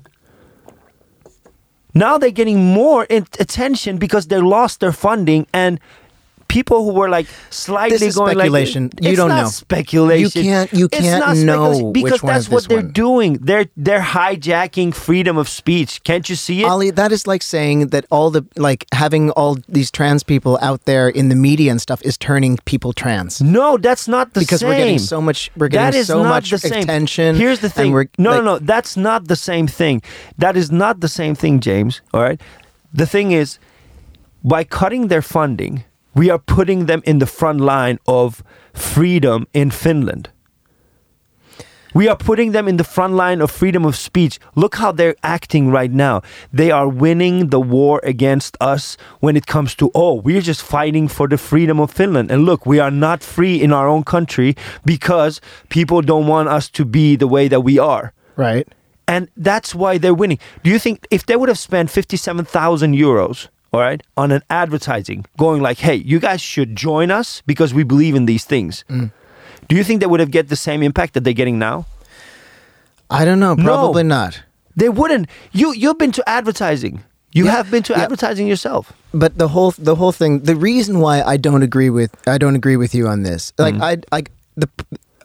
[1.94, 5.80] Now they're getting more attention because they lost their funding and
[6.50, 8.82] people who were like slightly This is going speculation.
[9.00, 9.46] like You don't know.
[9.48, 10.44] speculation.
[10.44, 12.92] You can't- you can't not know speculation because that's what they're one.
[13.04, 13.30] doing.
[13.40, 16.02] They're they're hijacking freedom of speech.
[16.08, 16.66] Can't you see it?
[16.66, 20.80] Ali, that is like saying that all the like having all these trans people out
[20.90, 23.40] there in the media and stuff is turning people trans.
[23.40, 24.46] no, that's not the same thing.
[24.46, 24.68] because same.
[24.68, 26.82] we're getting so much we're getting is so not much the same.
[26.82, 27.36] attention.
[27.36, 27.92] Here's the thing.
[27.92, 28.58] we're, no, like, no, no.
[28.58, 30.02] That's not the same thing.
[30.38, 32.00] That is not the same thing, James.
[32.12, 32.40] All right.
[32.92, 33.58] The thing is,
[34.42, 35.84] by cutting their funding,
[36.14, 38.42] we are putting them in the front line of
[38.72, 40.30] freedom in Finland.
[41.92, 44.38] We are putting them in the front line of freedom of speech.
[44.54, 46.22] Look how they're acting right now.
[46.52, 51.08] They are winning the war against us when it comes to, oh, we're just fighting
[51.08, 52.30] for the freedom of Finland.
[52.30, 54.54] And look, we are not free in our own country
[54.84, 58.12] because people don't want us to be the way that we are.
[58.36, 58.68] Right.
[59.08, 60.38] And that's why they're winning.
[60.62, 65.24] Do you think if they would have spent 57,000 euros, all right, on an advertising,
[65.38, 68.84] going like, hey, you guys should join us because we believe in these things,
[69.68, 71.86] do you think they would have get the same impact that they're getting now?
[73.10, 73.54] I don't know.
[73.54, 73.64] No.
[73.64, 74.42] Probably not.
[74.76, 75.28] They wouldn't.
[75.52, 77.02] You you've been to advertising.
[77.32, 78.02] You Yeah, have been to yeah.
[78.04, 78.92] advertising yourself.
[79.12, 80.40] But the whole the whole thing.
[80.40, 83.52] The reason why I don't agree with I don't agree with you on this.
[83.58, 83.82] Like Mm.
[84.12, 84.22] I I
[84.56, 84.68] the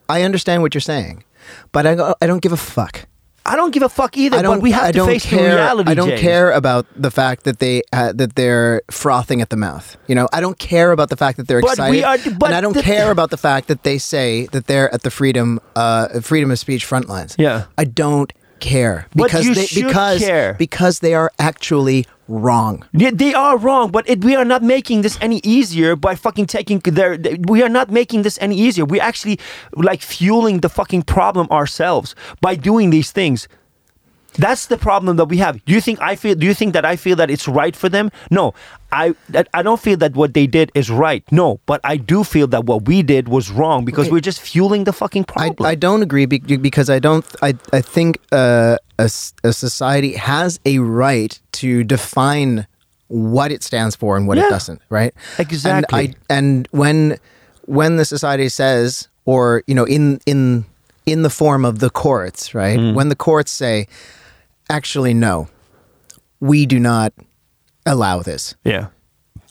[0.09, 1.23] I understand what you're saying,
[1.71, 3.05] but I I don't give a fuck.
[3.47, 4.37] I don't give a fuck either.
[4.37, 4.57] I don't.
[4.57, 5.49] but we have I to face care.
[5.51, 5.91] the reality.
[5.91, 6.21] I don't James.
[6.21, 9.97] care about the fact that they uh, that they're frothing at the mouth.
[10.07, 12.03] You know, I don't care about the fact that they're But excited.
[12.03, 14.91] are- but and I don't the- care about the fact that they say that they're
[14.93, 17.35] at the freedom uh, freedom of speech front lines.
[17.37, 17.65] Yeah.
[17.77, 18.33] I don't
[18.65, 20.55] care because they because care.
[20.57, 22.83] because they are actually wrong.
[22.93, 26.47] Yeah, they are wrong, but it, we are not making this any easier by fucking
[26.47, 27.17] taking their.
[27.47, 28.85] We are not making this any easier.
[28.85, 29.39] We're actually
[29.73, 33.47] like fueling the fucking problem ourselves by doing these things.
[34.37, 35.63] That's the problem that we have.
[35.65, 36.35] Do you think I feel?
[36.35, 38.11] Do you think that I feel that it's right for them?
[38.29, 38.53] No,
[38.91, 39.13] I
[39.53, 41.23] I don't feel that what they did is right.
[41.31, 44.13] No, but I do feel that what we did was wrong because Okay.
[44.13, 45.65] we're just fueling the fucking I, problem.
[45.69, 47.25] I don't agree be- because I don't.
[47.41, 49.09] I I think uh, a,
[49.43, 52.67] a society has a right to define
[53.07, 54.47] what it stands for and what Yeah.
[54.47, 54.81] it doesn't.
[54.89, 55.13] Right.
[55.39, 56.05] Exactly.
[56.05, 57.17] And, I, and when
[57.67, 60.65] when the society says, or you know, in in
[61.05, 62.79] in the form of the courts, right?
[62.79, 62.95] Mm.
[62.95, 63.87] When the courts say,
[64.69, 65.47] actually, no,
[66.39, 67.13] we do not
[67.85, 68.55] allow this.
[68.63, 68.87] yeah.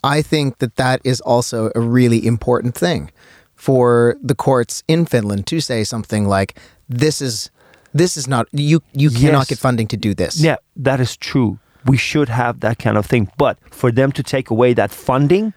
[0.02, 3.10] I think that that is also a really important thing
[3.54, 6.58] for the courts in Finland to say something like
[6.90, 7.50] this is
[7.94, 9.48] this is not you you cannot Yes.
[9.48, 10.36] get funding to do this.
[10.40, 11.58] Yeah, that is true.
[11.86, 13.30] We should have that kind of thing.
[13.38, 15.54] But for them to take away that funding,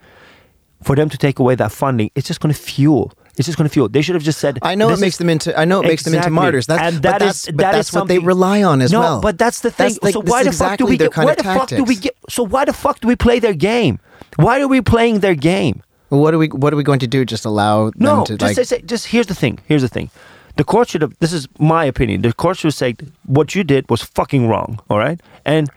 [0.82, 3.12] for them to take away that funding, it's just going to fuel.
[3.38, 3.88] It's just going to fuel.
[3.88, 4.58] They should have just said.
[4.62, 6.66] I know it makes is- them into I know it makes them into martyrs.
[6.66, 9.00] That's and but that's, is- but that that's is what they rely on as no,
[9.00, 9.22] well.
[9.22, 9.90] but that's the thing.
[9.90, 11.16] That's like- so why the fuck do exactly we get?
[11.18, 12.16] Why the fuck do we get?
[12.30, 14.00] So why the fuck do we play their game?
[14.38, 15.84] Why are we playing their game?
[16.10, 17.26] Well, what are we what are we going to do?
[17.26, 19.60] Just allow No, to just like say, say, just here's the thing.
[19.68, 20.10] Here's the thing.
[20.56, 21.14] The court should have.
[21.20, 22.24] This is my opinion.
[22.24, 24.80] The court should say what you did was fucking wrong.
[24.90, 25.70] All right, and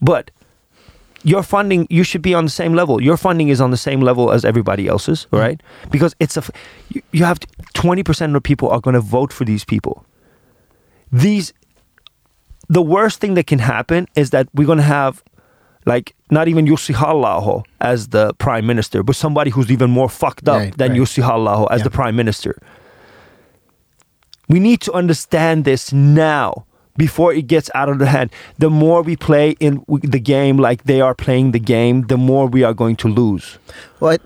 [0.00, 0.30] but
[1.24, 3.02] your funding you should be on the same level.
[3.02, 5.26] Your funding is on the same level as everybody else's.
[5.32, 5.60] All right,
[5.90, 6.42] because it's a
[6.90, 7.38] you, you have
[7.74, 10.04] twenty percent of people are going to vote for these people.
[11.12, 11.52] these
[12.70, 15.22] the worst thing that can happen is that we're going to have
[15.86, 20.58] like not even halla as the prime minister, but somebody who's even more fucked up
[20.58, 21.16] Right, than right.
[21.16, 21.84] Halla as Yeah.
[21.84, 22.60] the prime minister.
[24.48, 26.66] We need to understand this now
[26.98, 28.30] before it gets out of the hand.
[28.58, 32.46] The more we play in the game like they are playing the game, the more
[32.46, 33.58] we are going to lose.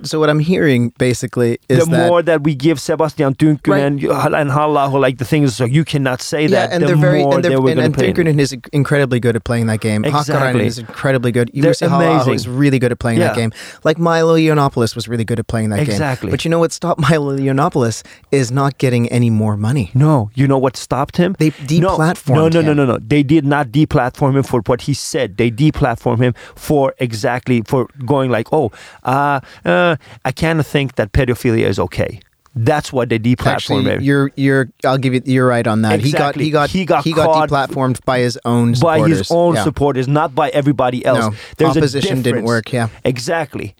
[0.02, 4.50] So what I'm hearing basically is the that more that we give Sebastian Tynkkynen and
[4.50, 7.36] Halla-aho like the things so you cannot say yeah, that, and the they're very more
[7.36, 10.04] and, they they're, and, and is incredibly good at playing that game.
[10.04, 10.66] Exactly.
[10.66, 11.50] Is incredibly good.
[11.54, 12.34] Halla-aho amazing.
[12.34, 13.52] is really good at playing that game.
[13.84, 15.88] Like Milo Yiannopoulos was really good at playing that game.
[15.88, 16.30] Exactly.
[16.30, 19.90] But you know what stopped Milo Yiannopoulos is not getting any more money.
[19.94, 21.34] No, you know what stopped him?
[21.38, 22.76] They no, deplatformed No, no, no, him.
[22.76, 22.98] no, no.
[22.98, 25.36] They did not deplatform him for what he said.
[25.36, 28.70] They deplatformed him for exactly for going like, oh,
[29.04, 32.20] uh, uh, I kind of think that pedophilia is okay.
[32.54, 33.46] That's what they deplatformed
[33.88, 36.00] Actually, you're you're I'll give you you're right on that.
[36.00, 36.44] Exactly.
[36.44, 39.18] He got He he got got he got deplatformed by his own by supporters.
[39.18, 39.64] his own Yeah.
[39.64, 41.18] supporters, not by everybody else.
[41.32, 42.88] No, There's opposition didn't work, yeah.
[43.04, 43.74] exactly.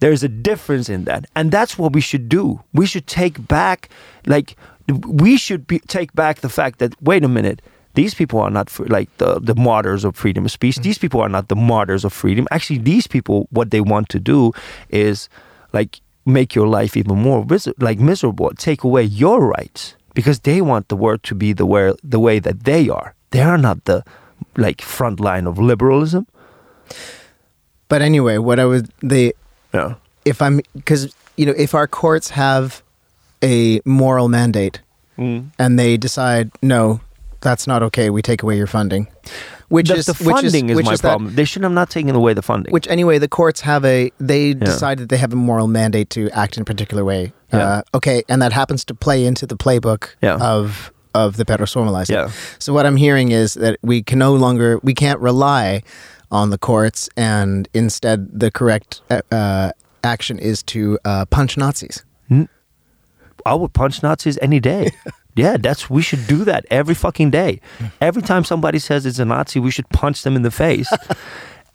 [0.00, 2.60] There's a difference in that, and that's what we should do.
[2.72, 3.88] We should take back,
[4.26, 4.56] like,
[5.06, 7.60] we should be, take back the fact that wait a minute.
[7.98, 10.76] These people are not like the, the martyrs of freedom of speech.
[10.88, 12.46] These people are not the martyrs of freedom.
[12.50, 14.52] Actually, these people, what they want to do
[15.06, 15.28] is
[15.78, 15.92] like
[16.24, 20.84] make your life even more vis- like miserable, take away your rights because they want
[20.88, 23.08] the world to be the way the way that they are.
[23.30, 24.02] They are not the
[24.56, 26.24] like front line of liberalism.
[27.88, 29.32] But anyway, what I would they
[29.74, 29.94] Yeah.
[30.24, 31.02] if I'm because
[31.36, 32.82] you know if our courts have
[33.42, 34.80] a moral mandate
[35.18, 35.50] Mm.
[35.58, 37.00] and they decide no,
[37.40, 38.10] that's not okay.
[38.10, 39.06] We take away your funding,
[39.68, 41.34] which the, is the which funding is, which my that- problem.
[41.34, 42.72] they should have not taken away the funding.
[42.72, 46.30] which anyway, the courts have a they decide that they have a moral mandate to
[46.30, 47.32] act in a particular way.
[47.52, 47.58] Yeah.
[47.58, 50.36] Uh, okay, and that happens to play into the playbook Yeah.
[50.40, 52.10] of of the perussuomalaiset.
[52.10, 52.30] Yeah.
[52.58, 55.82] So what I'm hearing is that we can no longer we can't rely
[56.30, 59.72] on the courts, and instead the correct uh, uh,
[60.04, 62.04] action is to uh, punch Nazis.
[63.46, 64.90] I would punch Nazis any day.
[65.38, 67.60] yeah, that's we should do that every fucking day.
[68.00, 70.90] Every time somebody says it's a Nazi, we should punch them in the face.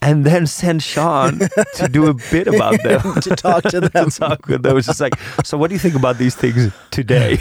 [0.05, 1.39] And then send Sean
[1.75, 2.99] to do a bit about them.
[3.21, 4.09] to talk to them.
[4.09, 4.75] to talk with them.
[4.77, 5.13] It's just like,
[5.45, 7.37] so what do you think about these things today?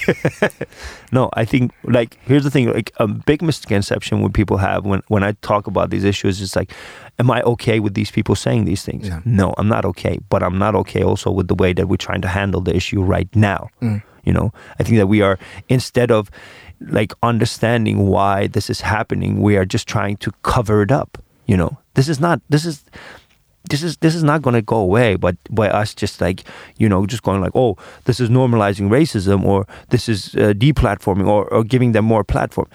[1.10, 5.02] no, I think like here's the thing: like a big misconception when people have when
[5.08, 6.72] when I talk about these issues is like,
[7.18, 9.08] am I okay with these people saying these things?
[9.08, 9.22] Yeah.
[9.24, 10.20] No, I'm not okay.
[10.28, 13.02] But I'm not okay also with the way that we're trying to handle the issue
[13.02, 13.70] right now.
[13.80, 14.04] Mm.
[14.24, 16.30] You know, I think that we are instead of
[16.80, 21.18] like understanding why this is happening, we are just trying to cover it up.
[21.46, 22.40] You know, this is not.
[22.48, 22.84] This is
[23.70, 26.42] this is this is not going to go away but by us just like
[26.78, 31.26] you know just going like oh this is normalizing racism or this is uh, deplatforming
[31.28, 32.68] or, or giving them more platform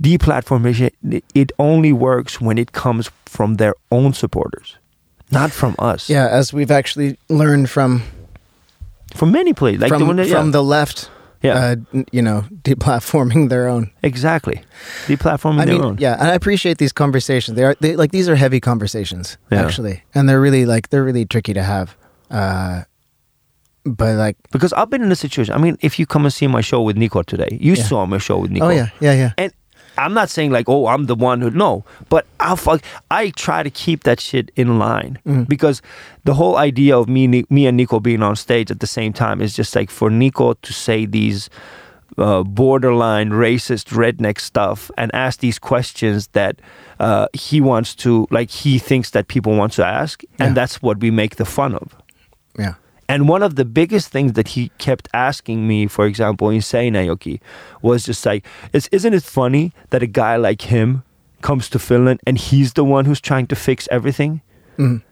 [0.00, 0.90] deplatformation
[1.34, 4.78] it only works when it comes from their own supporters
[5.30, 8.02] not from us Yeah, as we've actually learned from
[9.14, 11.10] from many places like from, the one that- from the left.
[11.42, 11.76] Yeah.
[11.92, 13.90] Uh, you know, deplatforming their own.
[14.02, 14.62] exactly
[15.06, 17.54] deplatforming I their mean, own yeah, and I appreciate these conversations.
[17.56, 19.60] They are they, like these are heavy conversations Yeah.
[19.62, 21.96] actually, and they're really like they're really tricky to have.
[22.30, 22.84] Uh,
[23.84, 26.46] but like, because I've been in a situation I mean if you come and see
[26.46, 27.84] my show with Nico today you Yeah.
[27.84, 29.32] saw my show with Nico oh yeah, yeah, yeah.
[29.36, 29.52] And
[29.98, 33.62] I'm not saying like, oh, I'm the one who no, but I fuck, I try
[33.62, 35.48] to keep that shit in line Mm.
[35.48, 35.80] because
[36.24, 39.40] the whole idea of me, me and Nico being on stage at the same time
[39.40, 41.48] is just like for Nico to say these
[42.18, 46.56] uh, borderline racist redneck stuff and ask these questions that
[47.00, 51.00] uh, he wants to, like, he thinks that people want to ask, and that's what
[51.00, 51.94] we make the fun of.
[52.58, 52.74] Yeah.
[53.08, 57.40] And one of the biggest things that he kept asking me, for example, in Seinäjoki,
[57.82, 61.02] was just like, is, isn't it funny that a guy like him
[61.42, 64.40] comes to Finland and he's the one who's trying to fix everything?
[64.78, 65.02] Mhm.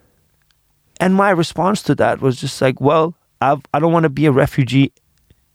[1.00, 4.26] And my response to that was just like, well, I've, I don't want to be
[4.26, 4.92] a refugee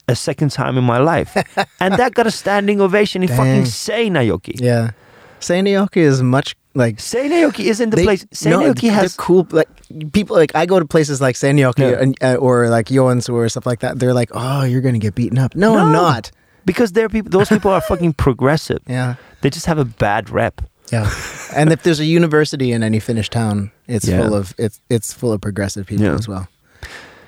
[0.09, 1.35] a second time in my life.
[1.79, 3.38] and that got a standing ovation in Dang.
[3.38, 4.59] fucking Seinäjoki.
[4.61, 4.91] Yeah.
[5.39, 8.25] Seinäjoki is much like Seinäjoki isn't the they- place.
[8.45, 9.47] no, Seinäjoki they're has cool.
[9.51, 9.67] Like
[10.13, 12.01] people, like I go to places like Seinäjoki Yeah.
[12.01, 13.99] and, uh, or like Joensuu or stuff like that.
[13.99, 15.55] They're like, oh, you're gonna get beaten up.
[15.55, 16.32] No, I'm not.
[16.65, 17.32] because they're people.
[17.32, 18.80] Those people are fucking progressive.
[18.88, 19.15] Yeah.
[19.41, 20.61] They just have a bad rep.
[20.91, 21.09] Yeah,
[21.55, 24.21] and if there's a university in any Finnish town, it's Yeah.
[24.23, 26.13] full of it's it's full of progressive people Yeah.
[26.15, 26.47] as well.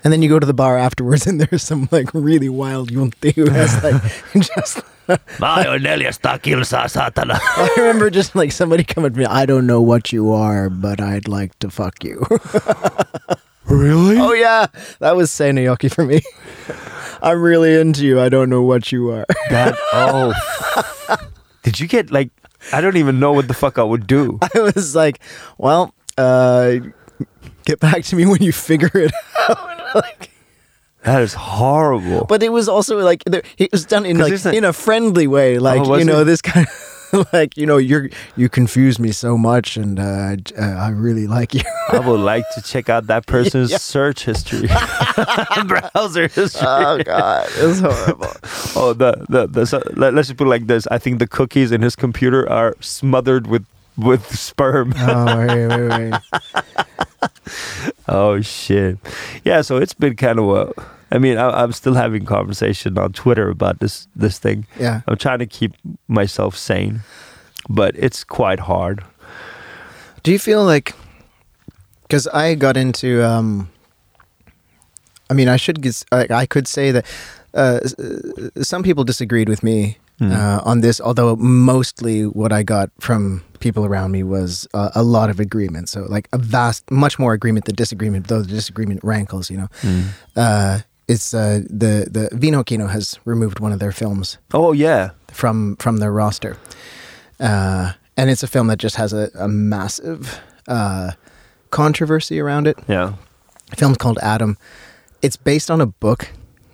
[0.04, 3.34] And then you go to the bar afterwards, and there's some like really wild junti
[3.36, 4.02] who has like
[4.56, 4.80] just.
[5.39, 7.34] Mä ajoin 400 kilsaa, saatana.
[7.57, 9.26] I remember just like somebody coming to me.
[9.26, 12.26] I don't know what you are, but I'd like to fuck you.
[13.70, 14.18] Really?
[14.18, 14.66] oh yeah,
[14.99, 16.22] that was Seinäjoki for me.
[17.22, 18.20] I'm really into you.
[18.20, 19.26] I don't know what you are.
[19.51, 20.34] That, oh.
[21.64, 22.32] Did Did you get like?
[22.74, 24.39] I don't even know what the fuck I would do.
[24.41, 25.20] I was like,
[25.60, 26.78] well, uh,
[27.66, 29.14] get back to me when you figure it
[29.47, 29.95] out.
[29.95, 30.29] like,
[31.10, 32.26] That is horrible.
[32.30, 33.24] but it was also like
[33.57, 36.26] it was done in like in a friendly way, like was you know it?
[36.26, 40.62] this kind of like you know you're you confuse me so much, and uh, uh,
[40.62, 41.62] I really like you.
[41.91, 43.80] I would like to check out that person's Yeah.
[43.80, 44.68] search history,
[45.66, 46.68] browser history.
[46.70, 48.34] oh God, it's horrible.
[48.76, 50.86] oh, the the, the so, let, us just put it like this.
[50.91, 53.66] I think the cookies in his computer are smothered with
[53.97, 54.93] with sperm.
[54.97, 57.30] oh wait, wait, wait.
[58.07, 58.99] oh shit.
[59.43, 60.99] Yeah, so it's been kind of a.
[61.12, 64.66] I mean, I, I'm still having conversation on Twitter about this this thing.
[64.80, 65.01] Yeah.
[65.07, 65.74] I'm trying to keep
[66.07, 67.01] myself sane,
[67.70, 69.03] but it's quite hard.
[70.24, 70.93] Do you feel like
[72.03, 73.70] because I got into um
[75.30, 77.05] I mean I should I, I could say that
[77.53, 80.34] uh, uh, some people disagreed with me Hmm.
[80.34, 85.01] uh, on this although mostly what I got from people around me was uh, a
[85.01, 88.99] lot of agreement so like a vast much more agreement than disagreement though the disagreement
[89.01, 89.70] rankles you know
[90.36, 90.80] uh,
[91.10, 95.97] it's uh, the the Vinokino has removed one of their films Oh yeah, from from
[95.97, 96.55] their roster,
[97.39, 101.12] uh, and it's a film that just has a, a massive uh,
[101.72, 102.78] controversy around it.
[102.88, 103.14] yeah.
[103.70, 104.57] The film's called Adam.
[105.22, 106.30] It's based on a book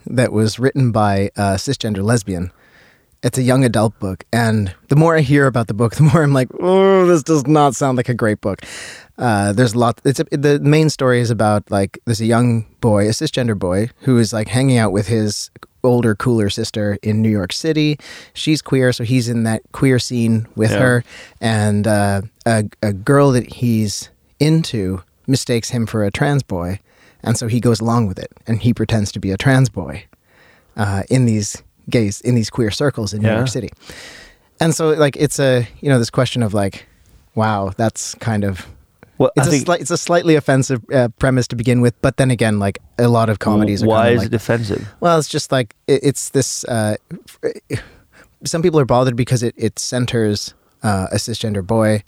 [0.05, 2.51] that was written by a cisgender lesbian.
[3.23, 6.23] It's a young adult book, and the more I hear about the book, the more
[6.23, 8.61] I'm like, "Oh, this does not sound like a great book."
[9.18, 10.01] Uh, there's a lot.
[10.03, 13.89] It's a, the main story is about like there's a young boy, a cisgender boy,
[14.01, 15.49] who is like hanging out with his
[15.84, 17.97] older, cooler sister in New York City.
[18.34, 20.80] She's queer, so he's in that queer scene with Yeah.
[20.80, 21.03] her,
[21.39, 24.09] and uh, a a girl that he's
[24.39, 26.80] into mistakes him for a trans boy,
[27.24, 30.03] and so he goes along with it, and he pretends to be a trans boy
[30.76, 33.38] uh, in these gays in these queer circles in New Yeah.
[33.38, 33.70] York City.
[34.59, 36.86] And so, like, it's a you know this question of like,
[37.36, 38.68] wow, that's kind of
[39.18, 41.99] Well, it's I a think slight, it's a slightly offensive uh, premise to begin with,
[42.01, 44.88] but then again, like a lot of comedies are why is like, it offensive?
[44.99, 46.63] well, it's just like it, it's this.
[46.66, 46.97] Uh,
[48.43, 50.53] some people are bothered because it it centers
[50.84, 52.03] uh, a cisgender boy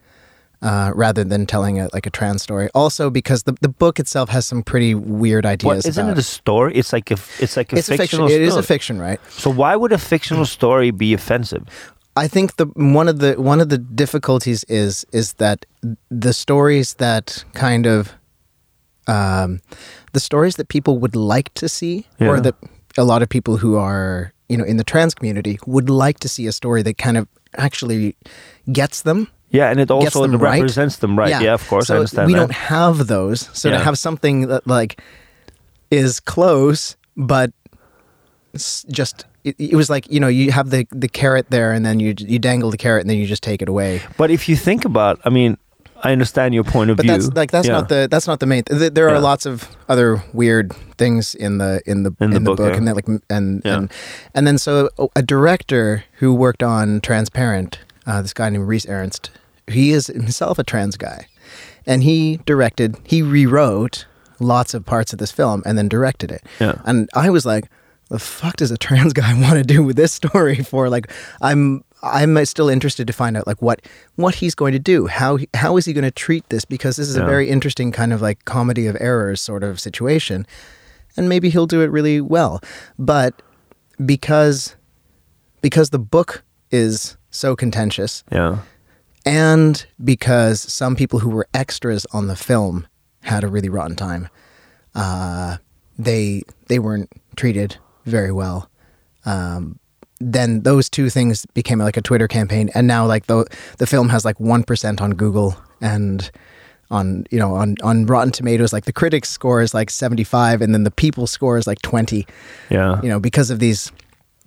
[0.62, 2.70] uh, rather than telling a, like a trans story.
[2.74, 5.66] Also, because the the book itself has some pretty weird ideas.
[5.66, 6.76] What isn't about it a story?
[6.76, 7.98] It's like a it's like a it's a fiction.
[7.98, 9.20] fictional It is a fiction, right?
[9.30, 11.64] So why would a fictional story be offensive?
[12.18, 15.66] I think the one of the one of the difficulties is is that
[16.10, 18.14] the stories that kind of
[19.08, 19.62] um,
[20.14, 22.56] the stories that people would like to see, or that
[22.98, 26.28] a lot of people who are you know in the trans community would like to
[26.28, 28.16] see a story that kind of actually
[28.72, 29.28] gets them.
[29.50, 30.60] Yeah, and it also them right.
[30.60, 31.30] represents them right.
[31.30, 32.40] Yeah, of course, so I understand we that.
[32.40, 35.02] don't have those, so to have something that like
[35.90, 37.52] is close, but
[38.54, 39.26] s- just.
[39.48, 42.14] It, it was like you know you have the, the carrot there and then you
[42.18, 44.86] you dangle the carrot and then you just take it away But if you think
[44.86, 45.58] about, I mean,
[46.04, 47.08] I understand your point of view.
[47.10, 47.24] but view.
[47.30, 47.78] that's like that's Yeah.
[47.80, 48.64] not the that's not the main.
[48.64, 49.30] Th- there are Yeah.
[49.32, 52.76] lots of other weird things in the in the In the book, yeah.
[52.78, 53.92] and that like and and
[54.36, 58.86] and then so a- a director who worked on Transparent, uh, this guy named Rhys
[58.90, 59.32] Ernst,
[59.68, 61.28] he is himself a trans guy,
[61.86, 64.06] and he directed, he rewrote
[64.40, 66.42] lots of parts of this film and then directed it.
[66.60, 66.76] Yeah.
[66.86, 67.66] And I was like,
[68.10, 70.90] the fuck does a trans guy want to do with this story for?
[70.90, 73.82] Like, I'm I'm still interested to find out like what
[74.16, 75.08] what he's going to do.
[75.08, 76.66] How how is he going to treat this?
[76.66, 80.46] Because this is a very interesting kind of like comedy of errors sort of situation,
[81.16, 82.62] and maybe he'll do it really well.
[83.00, 83.42] But
[84.06, 84.76] because
[85.62, 88.60] because the book is so contentious, yeah.
[89.26, 92.88] and because some people who were extras on the film
[93.22, 94.30] had a really rotten time,
[94.94, 95.58] uh,
[95.98, 97.78] they they weren't treated
[98.08, 98.70] very well.
[99.26, 99.80] Um,
[100.20, 103.46] then those two things became like a Twitter campaign, and now like the
[103.78, 106.32] the film has like one percent on Google and
[106.90, 110.62] on you know on on Rotten Tomatoes, like the critics score is like seventy five,
[110.64, 112.26] and then the people score is like twenty.
[112.72, 113.00] Yeah.
[113.04, 113.92] You know because of these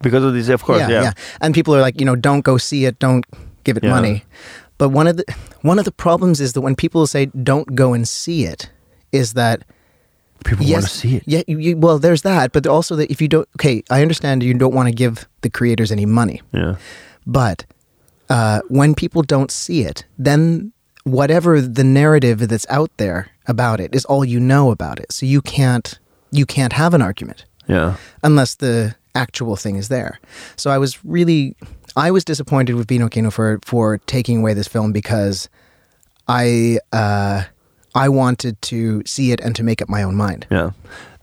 [0.02, 1.12] Because of these, of course, yeah.
[1.42, 3.24] And people are like, you know, don't go see it, don't
[3.64, 3.90] give it Yeah.
[3.90, 4.24] money.
[4.78, 5.24] But one of the
[5.62, 8.70] one of the problems is that when people say don't go and see it,
[9.12, 9.62] is that
[10.45, 11.22] People want to see it.
[11.26, 14.55] Yeah, you, well, there's that, but also that if you don't, okay, I understand you
[14.55, 16.76] don't want to give the creators any money, Yeah.
[17.26, 17.64] but
[18.28, 20.72] uh, when people don't see it, then
[21.05, 25.12] whatever the narrative that's out there about it is all you know about it.
[25.12, 25.99] So you can't
[26.32, 27.95] you can't have an argument Yeah.
[28.22, 30.20] unless the actual thing is there.
[30.57, 31.57] So I was really
[31.97, 35.49] I was disappointed with Vinokino for for taking away this film because
[36.28, 37.43] I uh,
[37.95, 40.47] I wanted to see it and to make up my own mind.
[40.51, 40.70] Yeah.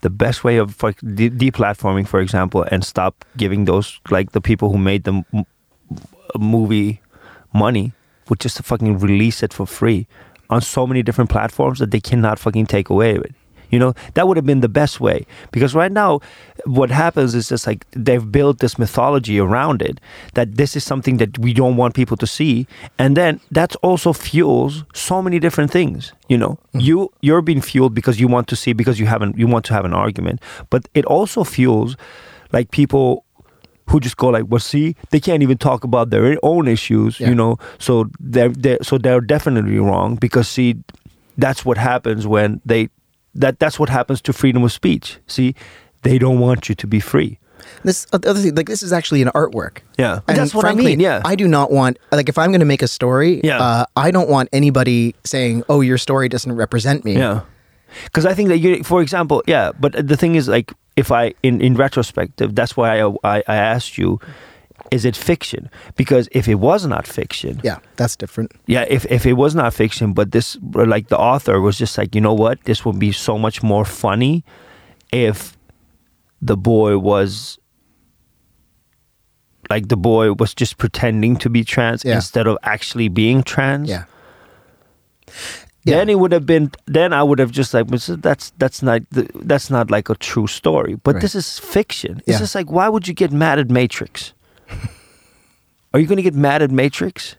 [0.02, 4.42] The best way of like de- deplatforming, for example, and stop giving those like the
[4.42, 5.46] people who made the m-
[6.38, 7.02] movie
[7.54, 7.94] money
[8.30, 10.08] would just fucking release it for free
[10.50, 13.34] on so many different platforms that they cannot fucking take away it.
[13.70, 15.26] You know, that would have been the best way.
[15.52, 16.22] Because right now,
[16.66, 20.00] what happens is just like they've built this mythology around it
[20.34, 22.68] that this is something that we don't want people to see.
[22.98, 26.14] And then that also fuels so many different things.
[26.28, 26.80] You know, mm-hmm.
[26.80, 29.74] you you're being fueled because you want to see because you haven't you want to
[29.74, 30.42] have an argument.
[30.70, 31.96] But it also fuels
[32.52, 33.26] like people
[33.90, 37.30] who just go like, well, see, they can't even talk about their own issues, Yeah.
[37.30, 37.58] you know.
[37.80, 40.76] So they're, they're so they're definitely wrong because see,
[41.38, 42.90] that's what happens when they
[43.38, 45.20] that that's what happens to freedom of speech.
[45.28, 45.56] See,
[46.04, 47.40] they don't want you to be free.
[47.84, 49.80] This other thing, like this is actually an artwork.
[49.98, 51.00] Yeah, And that's what I mean.
[51.00, 53.60] Yeah, I do not want like if I'm going to make a story, Yeah.
[53.60, 57.42] uh, I don't want anybody saying, "Oh, your story doesn't represent me." Yeah.
[58.06, 59.72] Because I think that you, for example, yeah.
[59.80, 63.56] But the thing is, like, if I, in in retrospective, that's why I, I I
[63.56, 64.20] asked you,
[64.92, 65.70] is it fiction?
[65.96, 68.52] Because if it was not fiction, Yeah, that's different.
[68.68, 72.16] yeah, if if it was not fiction, but this like the author was just like,
[72.16, 74.44] you know what, this would be so much more funny
[75.12, 75.58] if
[76.42, 77.58] the boy was
[79.70, 82.16] like the boy was just pretending to be trans Yeah.
[82.16, 83.90] instead of actually being trans.
[83.90, 84.06] Yeah.
[85.84, 86.72] Then it would have been.
[86.86, 90.48] Then I would have just like, that's that's not the, that's not like a true
[90.48, 90.96] story.
[90.96, 91.22] But Right.
[91.22, 92.18] this is fiction.
[92.20, 92.40] It's Yeah.
[92.40, 94.34] just like, why would you get mad at Matrix?
[95.94, 97.36] Are you going to get mad at Matrix?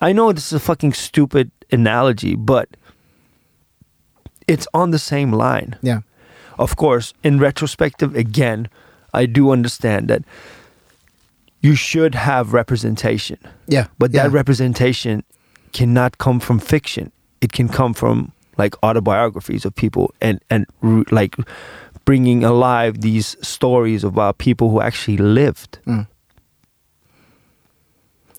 [0.00, 2.68] I know this is a fucking stupid analogy, but
[4.46, 5.78] it's on the same line.
[5.82, 6.00] Yeah.
[6.58, 8.68] Of course, in retrospective, again,
[9.12, 10.22] I do understand that
[11.62, 13.86] you should have representation, Yeah.
[13.98, 14.24] but yeah.
[14.24, 15.24] that representation
[15.72, 17.10] cannot come from fiction.
[17.40, 20.66] It can come from like autobiographies of people and and
[21.10, 21.36] like
[22.04, 25.78] bringing alive these stories about people who actually lived.
[25.86, 26.06] Mm.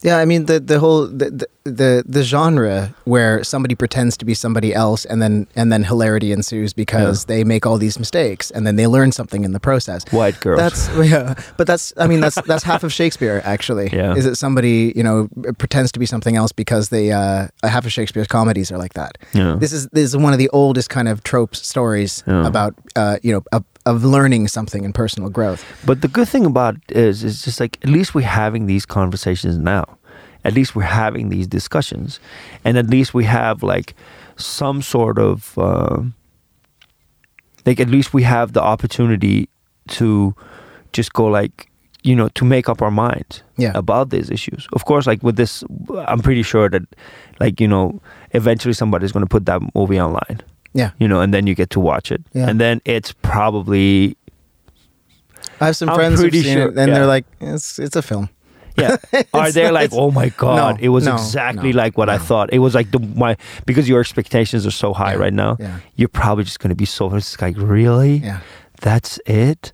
[0.06, 4.34] Yeah, I mean the the whole the, the the genre where somebody pretends to be
[4.34, 8.64] somebody else and then and then hilarity ensues because they make all these mistakes and
[8.64, 10.04] then they learn something in the process.
[10.12, 10.60] White girls.
[10.60, 13.88] That's yeah, but that's I mean that's that's half of Shakespeare actually.
[13.92, 14.14] Yeah.
[14.14, 15.28] Is that somebody you know
[15.58, 19.18] pretends to be something else because they uh half of Shakespeare's comedies are like that.
[19.34, 19.56] Yeah.
[19.58, 22.46] This is this is one of the oldest kind of tropes stories Yeah.
[22.46, 25.64] about uh you know of, of learning something and personal growth.
[25.86, 28.84] But the good thing about it is, it's just like at least we're having these
[28.84, 29.84] conversations now.
[30.44, 32.20] At least we're having these discussions,
[32.64, 33.94] and at least we have like
[34.36, 36.14] some sort of um
[37.64, 39.48] like at least we have the opportunity
[39.88, 40.34] to
[40.92, 41.68] just go like
[42.04, 43.72] you know to make up our minds Yeah.
[43.74, 44.68] about these issues.
[44.72, 45.64] Of course, like with this,
[46.06, 46.82] I'm pretty sure that
[47.40, 48.00] like you know
[48.32, 50.40] eventually somebody's going to put that movie online.
[50.76, 50.90] Yeah.
[51.00, 52.48] You know, and then you get to watch it, Yeah.
[52.48, 54.16] and then it's probably
[55.60, 56.94] I have some I'm friends who've seen sure- it, and yeah.
[56.94, 58.28] they're like, "It's it's a film."
[58.76, 58.96] Yeah.
[59.32, 62.18] Are they like, oh my god, No, it was no, exactly no, like what I
[62.18, 62.52] thought.
[62.52, 65.56] It was like the my because your expectations are so high Yeah, right now.
[65.58, 65.78] yeah.
[65.94, 68.18] You're probably just gonna be so it's like really.
[68.18, 68.40] Yeah.
[68.82, 69.72] That's it.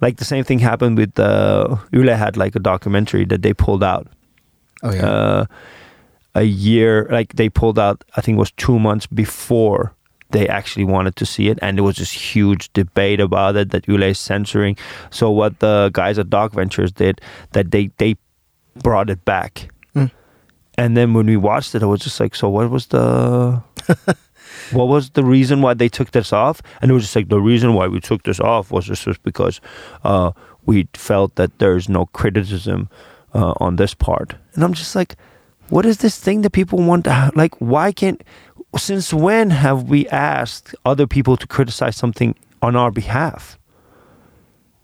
[0.00, 3.82] Like the same thing happened with uh, Yle had like a documentary that they pulled
[3.82, 4.06] out.
[4.84, 5.06] Oh yeah.
[5.10, 5.44] Uh,
[6.36, 8.04] a year, like they pulled out.
[8.16, 9.92] I think it was two months before
[10.30, 13.86] they actually wanted to see it, and there was this huge debate about it that
[13.88, 14.76] Yle is censoring.
[15.10, 17.20] So what the guys at Docventures did,
[17.52, 18.16] that they they
[18.82, 20.10] brought it back, Mm.
[20.76, 23.62] and then when we watched it, I was just like, so what was the
[24.72, 26.60] what was the reason why they took this off?
[26.80, 29.18] And it was just like the reason why we took this off was just was
[29.18, 29.60] because
[30.04, 30.32] uh,
[30.64, 32.88] we felt that there's no criticism
[33.34, 35.16] uh, on this part, and I'm just like,
[35.68, 37.54] what is this thing that people want to like?
[37.60, 38.22] Why can't?
[38.78, 43.58] Since when have we asked other people to criticize something on our behalf?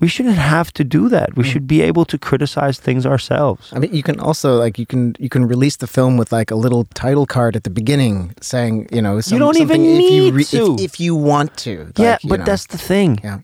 [0.02, 1.36] We shouldn't have to do that.
[1.36, 1.50] We hmm.
[1.50, 3.72] should be able to criticize things ourselves.
[3.72, 6.50] I mean, you can also like you can you can release the film with like
[6.50, 10.10] a little title card at the beginning saying you know some, don't even something if
[10.10, 10.74] you need to.
[10.74, 11.84] If, if you want to.
[11.84, 12.46] Like, yeah, you but know.
[12.46, 13.20] that's the thing.
[13.22, 13.40] yeah.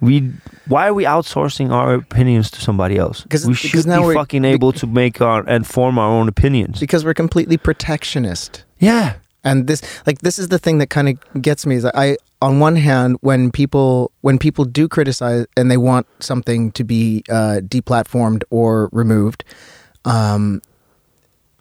[0.00, 0.30] We
[0.68, 3.22] why are we outsourcing our opinions to somebody else?
[3.22, 6.28] Because we should now be we're- fucking able to make our and form our own
[6.28, 6.80] opinions.
[6.80, 8.64] Because we're completely protectionist.
[8.78, 9.14] Yeah,
[9.44, 12.58] and this like this is the thing that kind of gets me is i on
[12.58, 17.60] one hand when people when people do criticize and they want something to be uh,
[17.62, 19.44] deplatformed or removed
[20.04, 20.60] um,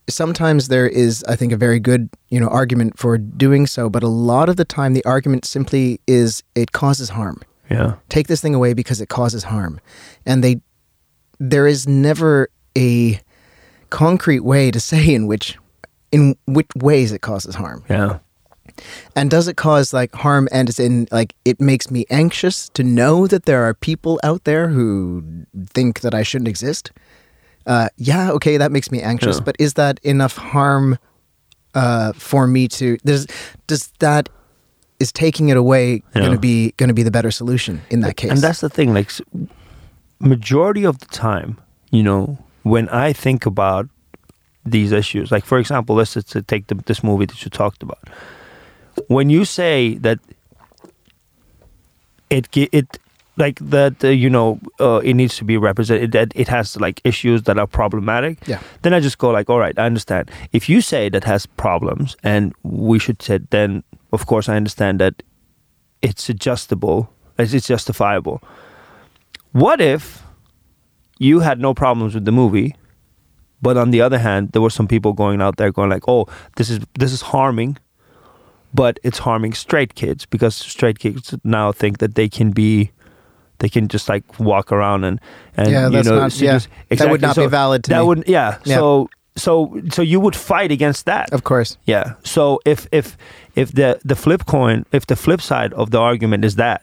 [0.10, 4.04] sometimes there is i think a very good you know argument for doing so but
[4.04, 7.42] a lot of the time the argument simply is it causes harm.
[7.70, 9.80] Yeah, take this thing away because it causes harm.
[10.26, 10.62] And they
[11.40, 13.20] there is never a
[13.90, 15.58] concrete way to say in which
[16.14, 18.20] in which ways it causes harm yeah,
[19.16, 22.84] and does it cause like harm and it's in like it makes me anxious to
[22.84, 25.24] know that there are people out there who
[25.76, 26.92] think that I shouldn't exist?
[27.66, 29.44] uh, yeah, okay, that makes me anxious, Yeah.
[29.46, 30.98] but is that enough harm
[31.74, 32.98] uh, for me to?
[33.06, 33.26] Does
[33.68, 34.28] does that
[35.00, 38.16] is taking it away going to be going to be the better solution in that
[38.18, 38.32] case?
[38.32, 38.94] And that's the thing.
[38.94, 39.10] Like,
[40.20, 41.58] majority of the time,
[41.92, 43.88] you know, when I think about
[44.66, 48.00] these issues, like for example, let's just take the, this movie that you talked about.
[49.08, 50.20] When you say that
[52.30, 53.00] it it
[53.36, 57.02] like that, uh, you know, uh, it needs to be represented, that it has like
[57.04, 58.48] issues that are problematic.
[58.48, 58.60] Yeah.
[58.84, 60.30] Then I just go like, all right, I understand.
[60.52, 65.00] If you say that has problems, and we should say, then of course I understand
[65.00, 65.24] that
[66.02, 67.10] it's adjustable,
[67.40, 68.42] it's it's justifiable.
[69.52, 70.24] What if
[71.20, 72.76] you had no problems with the movie,
[73.64, 76.28] but on the other hand, there were some people going out there going like, "Oh,
[76.58, 77.78] this is this is harming,"
[78.74, 82.92] but it's harming straight kids because straight kids now think that they can be,
[83.60, 85.20] they can just like walk around and
[85.58, 86.54] and Yeah, you that's know not- so yeah.
[86.60, 88.06] just- That would not be valid to that me.
[88.08, 88.58] would yeah.
[88.66, 88.78] Yeah.
[88.78, 89.54] So so
[89.96, 91.34] so you would fight against that.
[91.34, 91.78] of course.
[91.86, 92.14] Yeah.
[92.24, 93.18] So if if
[93.56, 96.82] if the the flip coin, if the flip side of the argument is that,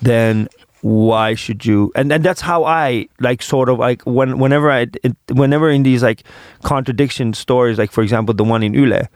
[0.00, 0.48] then
[0.82, 1.90] why should you?
[1.94, 5.82] And and that's how I like sort of like when whenever I it, whenever in
[5.84, 6.22] these like
[6.62, 9.06] contradiction stories, like for example the one in Yle.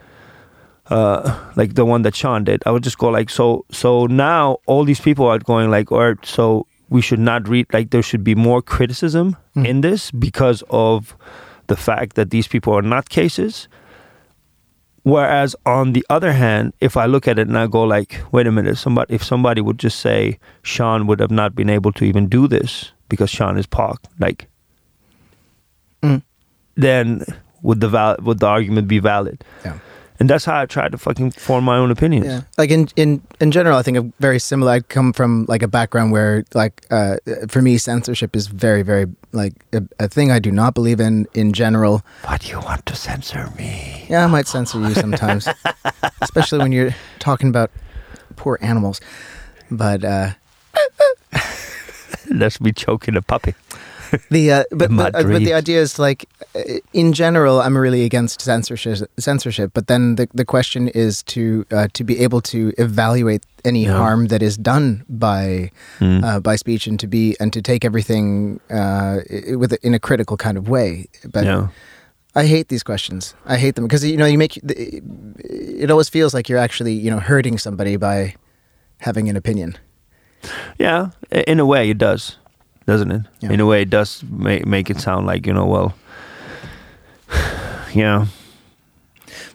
[0.88, 4.58] Uh, like the one that Sean did, I would just go like, so, so now
[4.66, 8.22] all these people are going like, or so we should not read, like there should
[8.22, 9.66] be more criticism Mm.
[9.66, 11.16] in this because of
[11.66, 13.66] the fact that these people are not cases.
[15.07, 18.48] Whereas on the other hand, if I look at it and I go like, wait
[18.48, 22.04] a minute, somebody if somebody would just say Sean would have not been able to
[22.04, 24.48] even do this because Sean is Park, like
[26.02, 26.22] Mm.
[26.74, 27.24] then
[27.62, 29.44] would the val- would the argument be valid?
[29.64, 29.78] Yeah.
[30.18, 32.26] And that's how I try to fucking form my own opinions.
[32.26, 34.72] Yeah, like in in in general, I think I'm very similar.
[34.72, 37.16] I come from like a background where, like, uh,
[37.48, 41.26] for me, censorship is very, very like a, a thing I do not believe in
[41.34, 42.02] in general.
[42.24, 44.06] Why do you want to censor me?
[44.08, 45.48] Yeah, I might censor you sometimes,
[46.22, 47.70] especially when you're talking about
[48.36, 49.00] poor animals.
[49.70, 50.30] But uh,
[52.30, 53.54] That's me choking a puppy.
[54.30, 56.61] The uh, but, but, uh, but the idea is like uh,
[56.92, 61.88] in general I'm really against censorship censorship but then the, the question is to uh,
[61.92, 63.96] to be able to evaluate any Yeah.
[63.98, 66.22] harm that is done by Mm.
[66.24, 69.16] uh, by speech and to be and to take everything uh,
[69.59, 71.68] with in a critical kind of way but yeah.
[72.34, 74.57] I hate these questions I hate them because you know you make
[75.84, 78.34] it always feels like you're actually you know hurting somebody by
[78.98, 79.76] having an opinion
[80.78, 82.38] Yeah, in a way it does,
[82.87, 83.22] doesn't it?
[83.41, 83.53] Yeah.
[83.53, 85.95] In a way it does make make it sound like, you know, well,
[87.95, 88.26] yeah.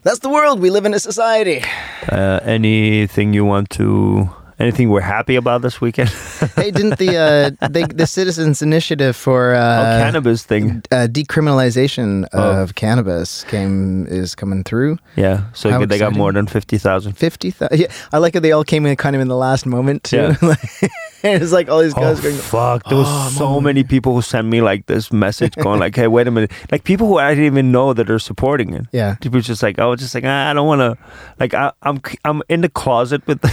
[0.04, 1.64] that's the world we live in a society
[2.12, 4.30] Uh, anything you want to
[4.62, 6.10] anything we're happy about this weekend?
[6.56, 7.18] hey, didn't the
[7.62, 10.84] uh, they, the Citizens Initiative for uh, oh, cannabis thing.
[10.92, 12.62] uh, decriminalization Oh.
[12.62, 14.98] of cannabis came is coming through?
[15.16, 15.46] Yeah.
[15.54, 17.14] So How they got more than 50,000.
[17.14, 17.80] Fifty thousand.
[17.80, 18.42] Yeah, I like it.
[18.42, 20.36] They all came in kind of in the last moment too.
[20.42, 20.56] Yeah.
[21.24, 22.36] Like, it's like all these Oh guys going.
[22.36, 22.84] fuck!
[22.90, 23.64] There was Oh, so man.
[23.64, 26.84] many people who sent me like this message, going like, "Hey, wait a minute!" Like
[26.84, 28.86] people who I didn't even know that are supporting it.
[28.92, 29.16] Yeah.
[29.22, 30.98] People just like, I was just like, ah, I don't want to.
[31.40, 33.44] Like, I, I'm I'm in the closet with.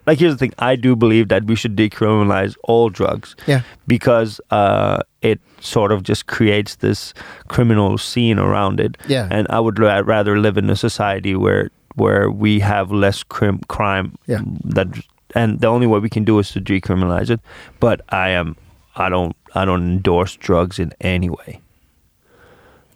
[0.06, 3.62] like, here's the thing: I do believe that we should decriminalize all drugs Yeah.
[3.86, 7.12] because uh, it sort of just creates this
[7.48, 8.96] criminal scene around it.
[9.06, 9.28] Yeah.
[9.30, 13.60] And I would ra- rather live in a society where where we have less crim-
[13.68, 14.14] crime.
[14.26, 14.40] Yeah.
[14.64, 14.88] That
[15.34, 17.40] and the only way we can do is to decriminalize it.
[17.80, 18.56] But I am
[18.96, 21.60] I don't I don't endorse drugs in any way.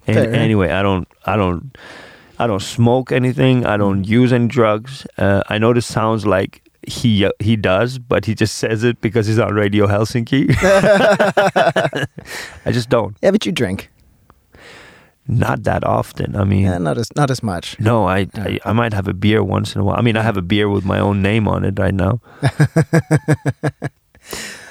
[0.05, 0.33] In Fair.
[0.33, 1.77] any way, I don't I don't
[2.39, 3.65] I don't smoke anything.
[3.65, 5.05] I don't use any drugs.
[5.17, 9.27] Uh, I know this sounds like he he does, but he just says it because
[9.27, 10.53] he's on Radio Helsinki.
[12.65, 13.15] I just don't.
[13.21, 13.89] Yeah, but you drink.
[15.27, 16.35] Not that often.
[16.35, 17.79] I mean, Yeah, not as not as much.
[17.79, 19.97] no, I, I I might have a beer once in a while.
[19.97, 22.19] I mean, I have a beer with my own name on it right now.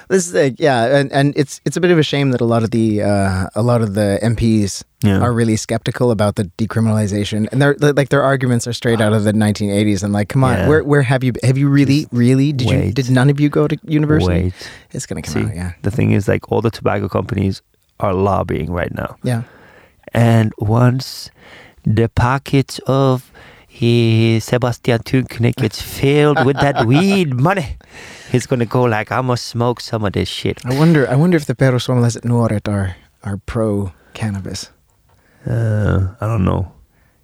[0.09, 2.44] This is like, yeah, and, and it's it's a bit of a shame that a
[2.44, 5.20] lot of the uh, a lot of the MPs Yeah.
[5.24, 9.24] are really skeptical about the decriminalization, and they're like their arguments are straight out of
[9.24, 10.03] the 1980s.
[10.03, 10.68] And like, come on, Yeah.
[10.68, 13.66] where where have you have you really really did you did none of you go
[13.68, 14.53] to university?
[14.53, 14.55] Wait,
[14.90, 17.62] It's gonna come see, out, yeah, the thing is, like, all the tobacco companies
[18.00, 19.16] are lobbying right now.
[19.24, 19.42] yeah.
[20.14, 21.30] And once
[21.84, 23.32] the pockets of
[23.66, 27.78] he Sebastian Tynkkynen gets filled with that weed money,
[28.30, 30.64] he's gonna go like, I must smoke some of this shit.
[30.66, 34.70] I wonder I wonder if the perussuomalaiset nuoret are are pro cannabis.
[35.46, 36.70] Uh, I don't know.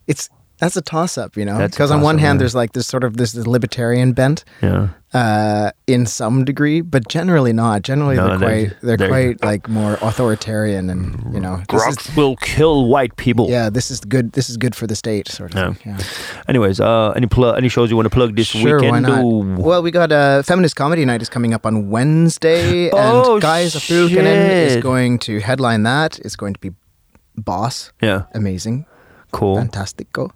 [0.07, 0.31] It's
[0.61, 1.59] That's a toss up, you know.
[1.67, 2.41] Because on one hand, yeah.
[2.41, 4.89] there's like this sort of this libertarian bent Yeah.
[5.15, 7.83] uh, in some degree, but generally not.
[7.83, 11.87] Generally, No, they're they're- quite they're, they're- quite like more authoritarian, and you know, this
[11.87, 13.49] is, will kill white people.
[13.49, 14.33] yeah, this is good.
[14.33, 15.59] This is good for the state, sort of.
[15.61, 15.73] Yeah.
[15.75, 15.95] Thing.
[15.97, 16.05] Yeah.
[16.49, 18.91] Anyways, uh, any pl- any shows you want to plug this Sure, weekend?
[18.93, 19.25] why not?
[19.25, 19.55] Ooh.
[19.63, 23.79] Well, we got uh, feminist comedy night is coming up on Wednesday, Oh, and Kaisa
[23.79, 26.19] Pylkkänen is going to headline that.
[26.19, 26.73] It's going to be
[27.37, 28.87] boss, yeah, amazing,
[29.31, 29.57] cool.
[29.57, 30.31] fantastico.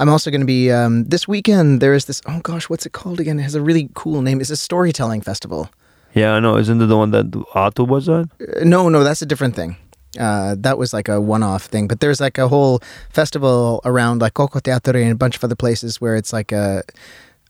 [0.00, 1.80] I'm also going to be um, this weekend.
[1.80, 2.20] There is this.
[2.26, 3.38] Oh gosh, what's it called again?
[3.38, 4.40] It has a really cool name.
[4.40, 5.68] It's a storytelling festival.
[6.14, 6.56] Yeah, I know.
[6.58, 8.30] Isn't it the one that Otto was on?
[8.40, 9.76] Uh, no, no, that's a different thing.
[10.18, 12.80] Uh, that was like a one-off thing, but there's like a whole
[13.10, 16.82] festival around like Koko Teatteri and a bunch of other places where it's like a.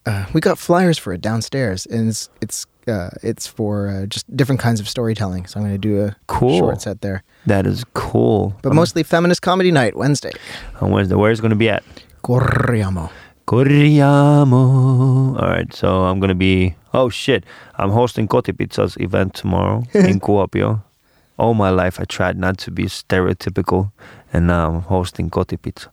[0.07, 4.27] Uh, we got flyers for it downstairs, and it's it's uh, it's for uh, just
[4.37, 5.47] different kinds of storytelling.
[5.47, 6.59] So I'm going to do a Cool.
[6.59, 8.55] short set there, That is cool.
[8.63, 10.33] but Um, mostly feminist comedy night Wednesday.
[10.81, 11.15] on Wednesday.
[11.15, 11.83] Where's it going to be at?
[12.23, 13.11] Corriamo.
[13.47, 15.37] Corriamo.
[15.41, 16.75] All right, so I'm gonna be.
[16.93, 17.45] Oh shit!
[17.79, 20.83] I'm hosting Kotipizza's event tomorrow in Kuopio.
[21.39, 23.93] All my life, I tried not to be stereotypical,
[24.33, 25.89] and now I'm hosting Kotipizza.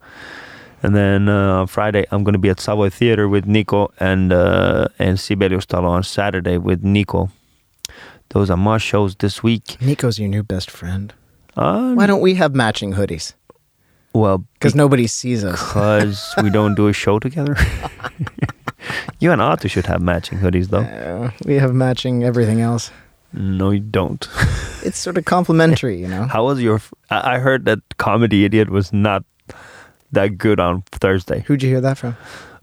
[0.83, 4.87] And then uh, on Friday, I'm gonna be at Savoy Theater with Nico and uh,
[4.99, 7.29] and Sibelius Talo on Saturday with Nico.
[8.29, 9.77] Those are my shows this week.
[9.81, 11.13] Nico's your new best friend.
[11.55, 13.33] Uh, Why don't we have matching hoodies?
[14.13, 15.61] Well, Because nobody sees us.
[15.61, 17.55] because we don't do a show together.
[19.19, 20.79] you and Otto should have matching hoodies, though.
[20.81, 22.91] Uh, we have matching everything else.
[23.33, 24.27] No, you don't.
[24.83, 26.27] It's sort of complimentary, you know.
[26.27, 26.75] How was your?
[26.75, 29.23] f- I I heard that Comedy Idiot was not
[30.13, 31.43] that good on Thursday.
[31.47, 32.15] Who'd you hear that from?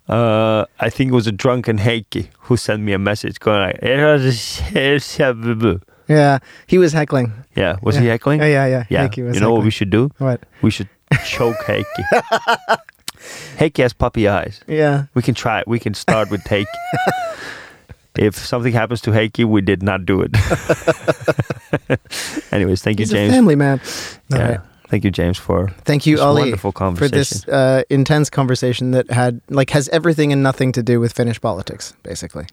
[0.08, 3.78] Uh, I think it was a drunken Heikki who sent me a message going like,
[6.08, 7.32] Yeah, he was heckling.
[7.56, 8.00] "Yeah, was yeah.
[8.02, 8.40] he heckling?
[8.40, 8.84] Yeah, yeah, yeah.
[8.88, 9.08] Yeah.
[9.08, 10.08] Heikki was you know what we should do?
[10.18, 10.40] What?
[10.62, 10.88] We should
[11.24, 12.04] choke Heikki.
[13.56, 14.60] Heikki has puppy eyes.
[14.66, 15.04] Yeah.
[15.14, 15.68] We can try it.
[15.68, 16.66] We can start with Heikki.
[18.16, 20.30] if something happens to Heikki, we did not do it.
[22.52, 23.32] Anyways, thank you, He's a James.
[23.32, 23.80] family man.
[24.30, 24.48] Yeah.
[24.48, 24.60] right.
[24.88, 29.40] Thank you, James, for Thank you, Ali, wonderful for this uh, intense conversation that had
[29.48, 32.46] like has everything and nothing to do with Finnish politics, basically.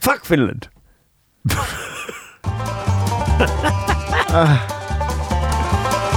[0.00, 0.68] Fuck Finland.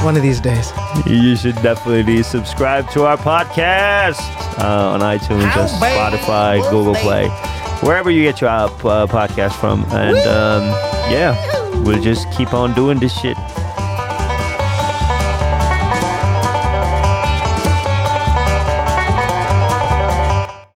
[0.04, 0.72] One of these days.
[1.06, 4.20] You should definitely subscribe to our podcast
[4.58, 7.28] uh, on iTunes, or Spotify, Google Play,
[7.82, 9.84] wherever you get your uh, podcast from.
[9.90, 10.64] And um,
[11.12, 11.36] yeah,
[11.84, 13.38] we'll just keep on doing this shit.